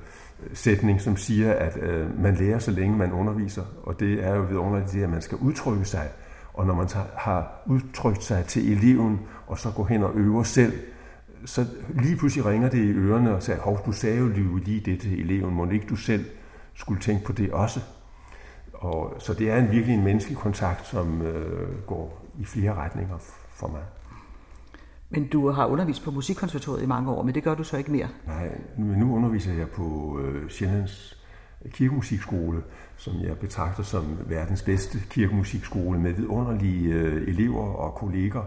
sætning, 0.54 1.02
som 1.02 1.18
siger, 1.18 1.54
at 1.54 1.78
øh, 1.82 2.20
man 2.20 2.36
lærer, 2.36 2.60
så 2.60 2.72
længe 2.72 2.98
man 2.98 3.12
underviser. 3.12 3.64
Og 3.84 4.00
det 4.00 4.24
er 4.24 4.36
jo 4.36 4.42
vidunderligt, 4.42 4.92
det, 4.92 5.04
at 5.04 5.10
man 5.10 5.22
skal 5.22 5.38
udtrykke 5.38 5.86
sig. 5.86 6.10
Og 6.54 6.66
når 6.66 6.76
man 6.76 6.88
tager, 6.88 7.06
har 7.18 7.64
udtrykt 7.66 8.24
sig 8.24 8.46
til 8.46 8.72
eleven, 8.72 9.20
og 9.48 9.60
så 9.60 9.72
går 9.76 9.86
hen 9.86 10.04
og 10.04 10.12
øver 10.16 10.44
selv, 10.44 10.74
så 11.46 11.66
lige 12.02 12.16
pludselig 12.16 12.46
ringer 12.46 12.70
det 12.70 12.78
i 12.78 12.92
ørerne 12.92 13.36
og 13.36 13.44
siger, 13.44 13.60
hov, 13.60 13.86
du 13.86 13.92
sagde 13.92 14.18
jo 14.18 14.28
lige 14.58 14.80
det 14.80 15.02
til 15.02 15.20
eleven, 15.20 15.54
må 15.54 15.70
ikke 15.70 15.88
du 15.88 15.96
selv 15.96 16.26
skulle 16.74 17.02
tænke 17.02 17.26
på 17.26 17.32
det 17.32 17.52
også? 17.52 17.80
Og, 18.74 19.16
så 19.20 19.34
det 19.34 19.50
er 19.50 19.58
en 19.58 19.72
virkelig 19.72 19.96
en 19.96 20.04
menneskelig 20.04 20.38
kontakt, 20.38 20.88
som 20.88 21.22
øh, 21.22 21.86
går 21.86 22.26
i 22.40 22.46
flere 22.46 22.74
retninger 22.74 23.18
for 23.50 23.68
mig. 23.68 23.82
Men 25.10 25.28
du 25.28 25.50
har 25.50 25.66
undervist 25.66 26.04
på 26.04 26.12
musikkonservatoriet 26.12 26.84
i 26.84 26.88
mange 26.88 27.12
år, 27.12 27.24
men 27.24 27.36
det 27.36 27.44
gør 27.44 27.56
du 27.56 27.64
så 27.64 27.78
ikke 27.78 27.92
mere. 27.92 28.08
Nej, 28.28 28.50
men 28.78 29.00
nu 29.00 29.16
underviser 29.16 29.54
jeg 29.54 29.70
på 29.70 30.20
øh, 30.24 30.50
Sjællands 30.50 31.24
kirkemusikskole, 31.72 32.64
som 32.98 33.14
jeg 33.22 33.38
betragter 33.38 33.84
som 33.84 34.18
verdens 34.26 34.62
bedste 34.62 35.00
kirkemusikskole 35.10 36.00
med 36.00 36.14
vidunderlige 36.14 36.94
øh, 36.94 37.28
elever 37.28 37.74
og 37.74 37.96
kolleger. 37.96 38.44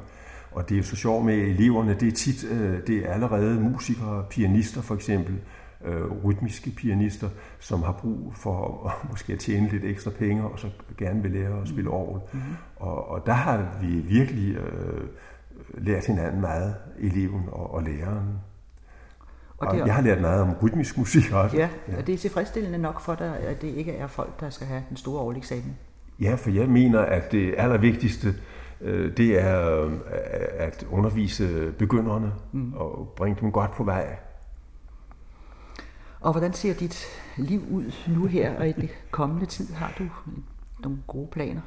Og 0.57 0.69
det 0.69 0.79
er 0.79 0.83
så 0.83 0.97
sjovt 0.97 1.25
med 1.25 1.35
eleverne, 1.35 1.95
det 2.01 2.09
er 2.09 2.13
tit 2.13 2.45
øh, 2.45 2.87
det 2.87 2.97
er 3.09 3.13
allerede 3.13 3.61
musikere, 3.61 4.25
pianister 4.31 4.83
for 4.83 4.95
eksempel, 4.95 5.35
øh, 5.85 6.25
rytmiske 6.25 6.71
pianister, 6.71 7.29
som 7.59 7.83
har 7.83 7.93
brug 7.93 8.35
for 8.37 8.87
at, 8.89 8.93
måske 9.11 9.33
at 9.33 9.39
tjene 9.39 9.69
lidt 9.69 9.85
ekstra 9.85 10.11
penge, 10.11 10.45
og 10.45 10.59
så 10.59 10.67
gerne 10.99 11.23
vil 11.23 11.31
lære 11.31 11.63
at 11.63 11.69
spille 11.69 11.91
orgel. 11.91 12.21
Mm-hmm. 12.33 12.55
Og, 12.77 13.09
og 13.11 13.27
der 13.27 13.33
har 13.33 13.69
vi 13.81 13.87
virkelig 13.87 14.55
øh, 14.57 15.01
lært 15.75 16.07
hinanden 16.07 16.41
meget, 16.41 16.75
eleven 17.01 17.43
og, 17.53 17.75
og 17.75 17.83
læreren. 17.83 18.29
Og, 19.59 19.67
Og 19.69 19.75
det 19.75 19.81
er- 19.83 19.87
jeg 19.87 19.95
har 19.95 20.03
lært 20.03 20.21
meget 20.21 20.43
om 20.43 20.51
rytmisk 20.63 20.99
musik 20.99 21.33
også. 21.33 21.57
Ja, 21.57 21.69
og 21.99 22.07
det 22.07 22.13
er 22.13 22.19
tilfredsstillende 22.19 22.79
nok 22.79 23.01
for 23.01 23.15
dig, 23.15 23.39
at 23.41 23.63
det 23.63 23.69
ikke 23.69 23.93
er 23.93 24.07
folk, 24.07 24.41
der 24.41 24.51
skal 24.51 24.67
have 24.67 24.83
den 24.89 24.97
store 24.97 25.21
overeksamen. 25.21 25.77
Ja, 26.21 26.35
for 26.35 26.51
jeg 26.51 26.69
mener, 26.69 27.01
at 27.01 27.33
det 27.33 27.55
allervigtigste, 27.59 28.29
øh, 28.29 28.35
det 29.17 29.43
er 29.43 29.85
øh, 29.85 29.93
at 30.59 30.87
undervise 30.91 31.73
begynderne 31.79 32.33
mm. 32.53 32.73
og 32.73 33.13
bringe 33.17 33.41
dem 33.41 33.53
godt 33.53 33.71
på 33.71 33.85
vej. 33.85 34.17
Og 36.21 36.33
hvordan 36.33 36.53
ser 36.53 36.75
dit 36.75 37.07
liv 37.37 37.61
ud 37.71 37.93
nu 38.09 38.27
her 38.27 38.59
og 38.59 38.69
i 38.69 38.73
det 38.73 38.91
kommende 39.11 39.47
tid? 39.47 39.73
Har 39.73 39.93
du 39.99 40.05
nogle 40.83 40.99
gode 41.07 41.29
planer? 41.33 41.61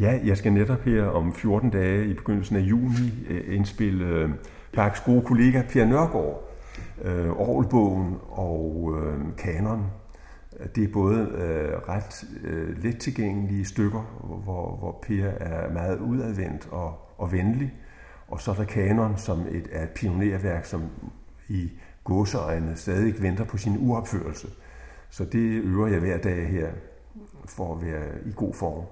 Ja, 0.00 0.20
jeg 0.24 0.36
skal 0.36 0.52
netop 0.52 0.80
her 0.80 1.04
om 1.04 1.34
14 1.34 1.70
dage 1.70 2.06
i 2.06 2.14
begyndelsen 2.14 2.56
af 2.56 2.60
juni 2.60 3.26
øh, 3.28 3.56
indspille 3.56 4.04
øh, 4.04 4.30
Parks 4.72 5.00
gode 5.00 5.22
kollega 5.22 5.62
Per 5.62 5.84
Nørgaard, 5.84 6.50
øh, 7.02 7.30
Orgelbogen 7.30 8.16
og 8.30 8.94
øh, 8.98 9.18
Kanon. 9.38 9.86
Det 10.74 10.84
er 10.84 10.88
både 10.92 11.18
øh, 11.20 11.88
ret 11.88 12.24
øh, 12.44 12.82
let 12.82 12.98
tilgængelige 12.98 13.64
stykker, 13.64 14.00
hvor, 14.44 14.76
hvor 14.76 14.98
Per 15.02 15.26
er 15.26 15.72
meget 15.72 15.98
udadvendt 15.98 16.68
og, 16.70 16.98
og 17.18 17.32
venlig. 17.32 17.74
Og 18.28 18.40
så 18.40 18.50
er 18.50 18.54
der 18.54 18.64
Kanon, 18.64 19.16
som 19.18 19.40
et, 19.50 19.68
er 19.72 19.82
et 19.82 19.90
pionerværk, 19.90 20.64
som 20.64 20.82
i 21.48 21.70
gåseøjne 22.04 22.76
stadig 22.76 23.22
venter 23.22 23.44
på 23.44 23.56
sin 23.56 23.76
uopførelse. 23.78 24.48
Så 25.10 25.24
det 25.24 25.62
øver 25.64 25.86
jeg 25.86 26.00
hver 26.00 26.18
dag 26.18 26.48
her 26.48 26.68
for 27.46 27.74
at 27.74 27.86
være 27.86 28.04
i 28.26 28.32
god 28.36 28.54
form. 28.54 28.84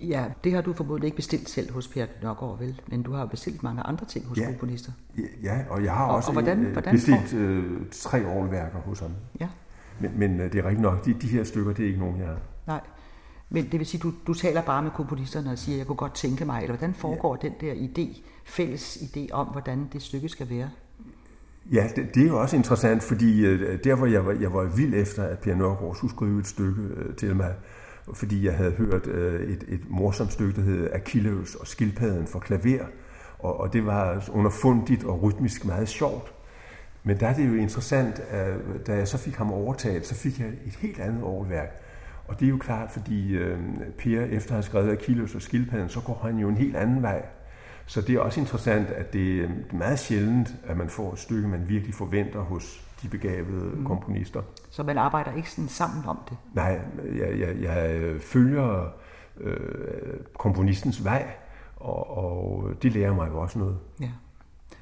Ja, 0.00 0.24
det 0.44 0.52
har 0.52 0.60
du 0.62 0.72
formodentlig 0.72 1.06
ikke 1.06 1.16
bestilt 1.16 1.48
selv 1.48 1.72
hos 1.72 1.88
Per 1.88 2.06
Nørgaard, 2.22 2.58
vel? 2.58 2.80
Men 2.86 3.02
du 3.02 3.12
har 3.12 3.26
bestilt 3.26 3.62
mange 3.62 3.82
andre 3.82 4.06
ting 4.06 4.26
hos 4.26 4.38
Ja. 4.38 4.46
komponister. 4.46 4.92
Ja, 5.42 5.58
og 5.70 5.84
jeg 5.84 5.92
har 5.92 6.06
Og- 6.06 6.14
også 6.16 6.28
og 6.28 6.32
hvordan- 6.32 6.64
øh, 6.64 6.72
hvordan 6.72 6.92
bestilt 6.94 7.34
øh, 7.34 7.80
tre 7.92 8.26
årværker 8.26 8.78
hos 8.78 9.00
ham. 9.00 9.10
Ja, 9.40 9.48
Men, 10.00 10.18
men 10.18 10.40
øh, 10.40 10.52
det 10.52 10.58
er 10.58 10.64
rigtigt 10.64 10.82
nok, 10.82 11.04
de, 11.04 11.14
de 11.14 11.26
her 11.26 11.44
stykker, 11.44 11.72
det 11.72 11.82
er 11.82 11.86
ikke 11.86 12.00
nogen, 12.00 12.18
jeg 12.18 12.36
nej. 12.66 12.80
Men 13.48 13.64
det 13.64 13.78
vil 13.78 13.86
sige, 13.86 14.00
du, 14.00 14.12
du 14.26 14.34
taler 14.34 14.62
bare 14.62 14.82
med 14.82 14.90
komponisterne 14.90 15.50
og 15.50 15.58
siger, 15.58 15.78
jeg 15.78 15.86
kunne 15.86 15.96
godt 15.96 16.14
tænke 16.14 16.44
mig, 16.44 16.62
eller 16.62 16.76
hvordan 16.76 16.94
foregår 16.94 17.38
ja. 17.42 17.48
den 17.48 17.54
der 17.60 17.74
idé, 17.74 18.22
fælles 18.44 18.96
idé 18.96 19.32
om, 19.32 19.46
hvordan 19.46 19.88
det 19.92 20.02
stykke 20.02 20.28
skal 20.28 20.50
være? 20.50 20.70
Ja, 21.72 21.88
det, 21.96 22.14
det 22.14 22.22
er 22.22 22.26
jo 22.26 22.40
også 22.40 22.56
interessant, 22.56 23.02
fordi 23.02 23.46
øh, 23.46 23.78
der, 23.84 23.94
hvor 23.94 24.06
jeg 24.06 24.26
var, 24.26 24.32
jeg 24.32 24.52
var 24.52 24.64
vild 24.64 24.94
efter, 24.94 25.24
at 25.24 25.38
Per 25.38 25.54
Nørgaard 25.54 25.94
skulle 25.94 26.10
skrive 26.10 26.40
et 26.40 26.46
stykke 26.46 26.82
øh, 26.82 27.16
til 27.16 27.36
mig, 27.36 27.54
fordi 28.14 28.46
jeg 28.46 28.54
havde 28.54 28.70
hørt 28.70 29.06
øh, 29.06 29.40
et, 29.40 29.64
et 29.68 29.90
morsomt 29.90 30.32
stykke, 30.32 30.56
der 30.56 30.62
hed 30.62 30.88
Achilles 30.92 31.54
og 31.54 31.66
skildpadden 31.66 32.26
for 32.26 32.38
klaver, 32.38 32.84
og, 33.38 33.60
og 33.60 33.72
det 33.72 33.86
var 33.86 34.24
underfundigt 34.32 35.04
og 35.04 35.22
rytmisk 35.22 35.64
meget 35.64 35.88
sjovt. 35.88 36.34
Men 37.04 37.20
der 37.20 37.28
er 37.28 37.34
det 37.34 37.48
jo 37.48 37.54
interessant, 37.54 38.20
at 38.20 38.56
da 38.86 38.96
jeg 38.96 39.08
så 39.08 39.18
fik 39.18 39.34
ham 39.34 39.52
overtaget, 39.52 40.06
så 40.06 40.14
fik 40.14 40.40
jeg 40.40 40.48
et 40.48 40.76
helt 40.80 41.00
andet 41.00 41.22
overværk. 41.22 41.82
Og 42.28 42.40
det 42.40 42.46
er 42.46 42.50
jo 42.50 42.58
klart, 42.58 42.90
fordi 42.90 43.32
øh, 43.32 43.58
Per, 43.98 44.20
efter 44.20 44.50
at 44.50 44.54
have 44.54 44.62
skrevet 44.62 44.90
Achilles 44.90 45.34
og 45.34 45.42
skildpadden, 45.42 45.88
så 45.88 46.00
går 46.00 46.20
han 46.22 46.38
jo 46.38 46.48
en 46.48 46.56
helt 46.56 46.76
anden 46.76 47.02
vej. 47.02 47.26
Så 47.86 48.00
det 48.00 48.14
er 48.14 48.20
også 48.20 48.40
interessant, 48.40 48.90
at 48.90 49.12
det 49.12 49.44
er 49.44 49.48
meget 49.72 49.98
sjældent, 49.98 50.54
at 50.64 50.76
man 50.76 50.88
får 50.88 51.12
et 51.12 51.18
stykke, 51.18 51.48
man 51.48 51.68
virkelig 51.68 51.94
forventer 51.94 52.40
hos 52.40 52.84
de 53.02 53.08
begavede 53.08 53.76
mm. 53.76 53.84
komponister. 53.84 54.42
Så 54.70 54.82
man 54.82 54.98
arbejder 54.98 55.34
ikke 55.34 55.50
sådan 55.50 55.68
sammen 55.68 56.04
om 56.06 56.18
det. 56.28 56.36
Nej, 56.54 56.80
jeg, 57.18 57.38
jeg, 57.38 57.62
jeg 57.62 58.00
følger 58.20 58.94
øh, 59.40 59.56
komponistens 60.38 61.04
vej, 61.04 61.34
og, 61.76 62.16
og 62.16 62.72
det 62.82 62.92
lærer 62.92 63.14
mig 63.14 63.28
jo 63.28 63.40
også 63.40 63.58
noget. 63.58 63.78
Ja. 64.00 64.10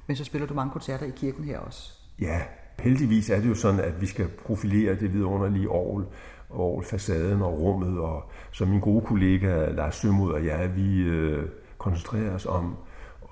Men 0.06 0.16
så 0.16 0.24
spiller 0.24 0.46
du 0.46 0.54
mange 0.54 0.72
koncerter 0.72 1.06
i 1.06 1.12
kirken 1.16 1.44
her 1.44 1.58
også. 1.58 2.01
Ja, 2.22 2.40
heldigvis 2.78 3.30
er 3.30 3.40
det 3.40 3.48
jo 3.48 3.54
sådan, 3.54 3.80
at 3.80 4.00
vi 4.00 4.06
skal 4.06 4.28
profilere 4.28 4.94
det 4.94 5.12
vidunderlige 5.12 5.68
orgel, 5.68 6.06
orgelfacaden 6.50 7.42
og 7.42 7.58
rummet, 7.60 7.98
og 7.98 8.30
som 8.52 8.68
min 8.68 8.80
gode 8.80 9.04
kollega 9.06 9.70
Lars 9.70 9.94
Sømod 9.94 10.32
og 10.32 10.46
jeg, 10.46 10.76
vi 10.76 11.02
øh, 11.02 11.48
koncentrerer 11.78 12.34
os 12.34 12.46
om 12.46 12.76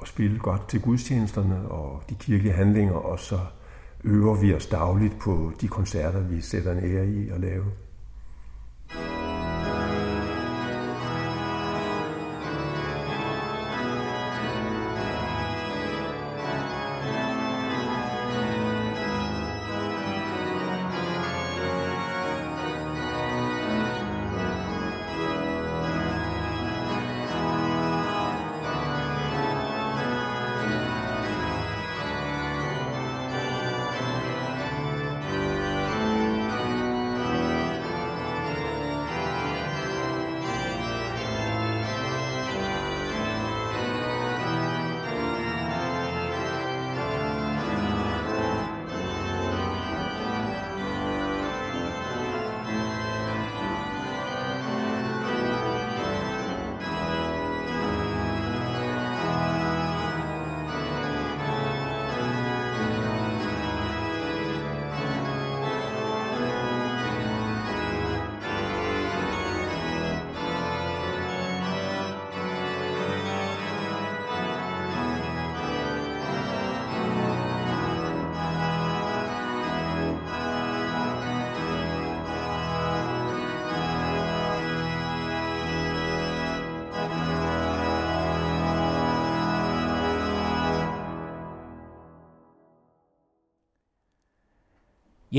at 0.02 0.08
spille 0.08 0.38
godt 0.38 0.68
til 0.68 0.80
gudstjenesterne 0.80 1.68
og 1.68 2.02
de 2.10 2.14
kirkelige 2.14 2.52
handlinger, 2.52 2.94
og 2.94 3.18
så 3.18 3.38
øver 4.04 4.40
vi 4.40 4.54
os 4.54 4.66
dagligt 4.66 5.18
på 5.20 5.52
de 5.60 5.68
koncerter, 5.68 6.20
vi 6.20 6.40
sætter 6.40 6.72
en 6.72 6.84
ære 6.84 7.06
i 7.06 7.28
at 7.28 7.40
lave. 7.40 7.64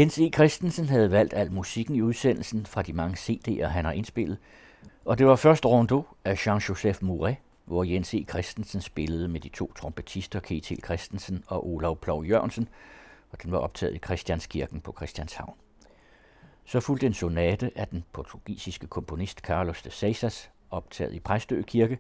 Jens 0.01 0.17
E. 0.17 0.29
Christensen 0.29 0.89
havde 0.89 1.11
valgt 1.11 1.33
al 1.33 1.51
musikken 1.51 1.95
i 1.95 2.01
udsendelsen 2.01 2.65
fra 2.65 2.81
de 2.81 2.93
mange 2.93 3.17
CD'er, 3.17 3.65
han 3.65 3.85
har 3.85 3.91
indspillet, 3.91 4.37
og 5.05 5.17
det 5.17 5.27
var 5.27 5.35
først 5.35 5.65
Rondo 5.65 6.03
af 6.25 6.47
Jean-Joseph 6.47 6.97
Mouret, 7.01 7.35
hvor 7.65 7.83
Jens 7.83 8.13
E. 8.13 8.25
Christensen 8.29 8.81
spillede 8.81 9.27
med 9.27 9.39
de 9.39 9.49
to 9.49 9.73
trompetister 9.73 10.39
Ketil 10.39 10.83
Christensen 10.83 11.43
og 11.47 11.67
Olav 11.67 11.97
Plov 11.97 12.25
Jørgensen, 12.25 12.69
og 13.31 13.43
den 13.43 13.51
var 13.51 13.57
optaget 13.57 13.95
i 13.95 13.97
Christianskirken 13.97 14.81
på 14.81 14.93
Christianshavn. 14.97 15.53
Så 16.65 16.79
fulgte 16.79 17.07
en 17.07 17.13
sonate 17.13 17.71
af 17.75 17.87
den 17.87 18.03
portugisiske 18.13 18.87
komponist 18.87 19.39
Carlos 19.39 19.81
de 19.81 19.91
Seixas, 19.91 20.49
optaget 20.71 21.13
i 21.13 21.19
Præstø 21.19 21.61
Kirke, 21.61 21.99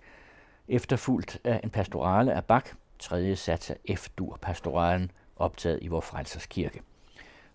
efterfulgt 0.67 1.39
af 1.43 1.59
en 1.63 1.69
pastorale 1.69 2.33
af 2.33 2.45
Bach, 2.45 2.73
tredje 2.99 3.35
sats 3.35 3.71
af 3.71 3.97
F-dur 3.97 4.37
pastoralen, 4.41 5.11
optaget 5.35 5.79
i 5.81 5.87
vor 5.87 6.01
Frelsers 6.01 6.45
Kirke. 6.45 6.81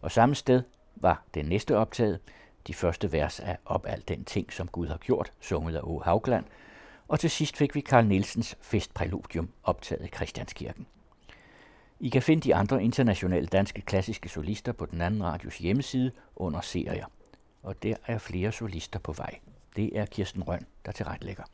Og 0.06 0.12
samme 0.12 0.34
sted 0.34 0.62
var 0.96 1.22
det 1.34 1.44
næste 1.44 1.76
optaget, 1.76 2.20
de 2.66 2.74
første 2.74 3.12
vers 3.12 3.40
af 3.40 3.58
Op 3.64 3.86
al 3.86 4.02
den 4.08 4.24
ting, 4.24 4.52
som 4.52 4.68
Gud 4.68 4.86
har 4.86 4.96
gjort, 4.96 5.32
sunget 5.40 5.76
af 5.76 5.80
Åge 5.82 6.04
Haugland, 6.04 6.44
og 7.08 7.20
til 7.20 7.30
sidst 7.30 7.56
fik 7.56 7.74
vi 7.74 7.80
Karl 7.80 8.06
Nielsens 8.06 8.56
festpræludium 8.60 9.48
optaget 9.62 10.04
i 10.04 10.08
Christianskirken. 10.08 10.86
I 12.00 12.08
kan 12.08 12.22
finde 12.22 12.42
de 12.42 12.54
andre 12.54 12.84
internationale 12.84 13.46
danske 13.46 13.80
klassiske 13.80 14.28
solister 14.28 14.72
på 14.72 14.86
den 14.86 15.00
anden 15.00 15.24
radios 15.24 15.58
hjemmeside 15.58 16.12
under 16.36 16.60
serier. 16.60 17.06
Og 17.62 17.82
der 17.82 17.94
er 18.06 18.18
flere 18.18 18.52
solister 18.52 18.98
på 18.98 19.12
vej. 19.12 19.38
Det 19.76 19.98
er 19.98 20.06
Kirsten 20.06 20.42
Røn, 20.42 20.66
der 20.84 20.92
tilrettelægger. 20.92 21.44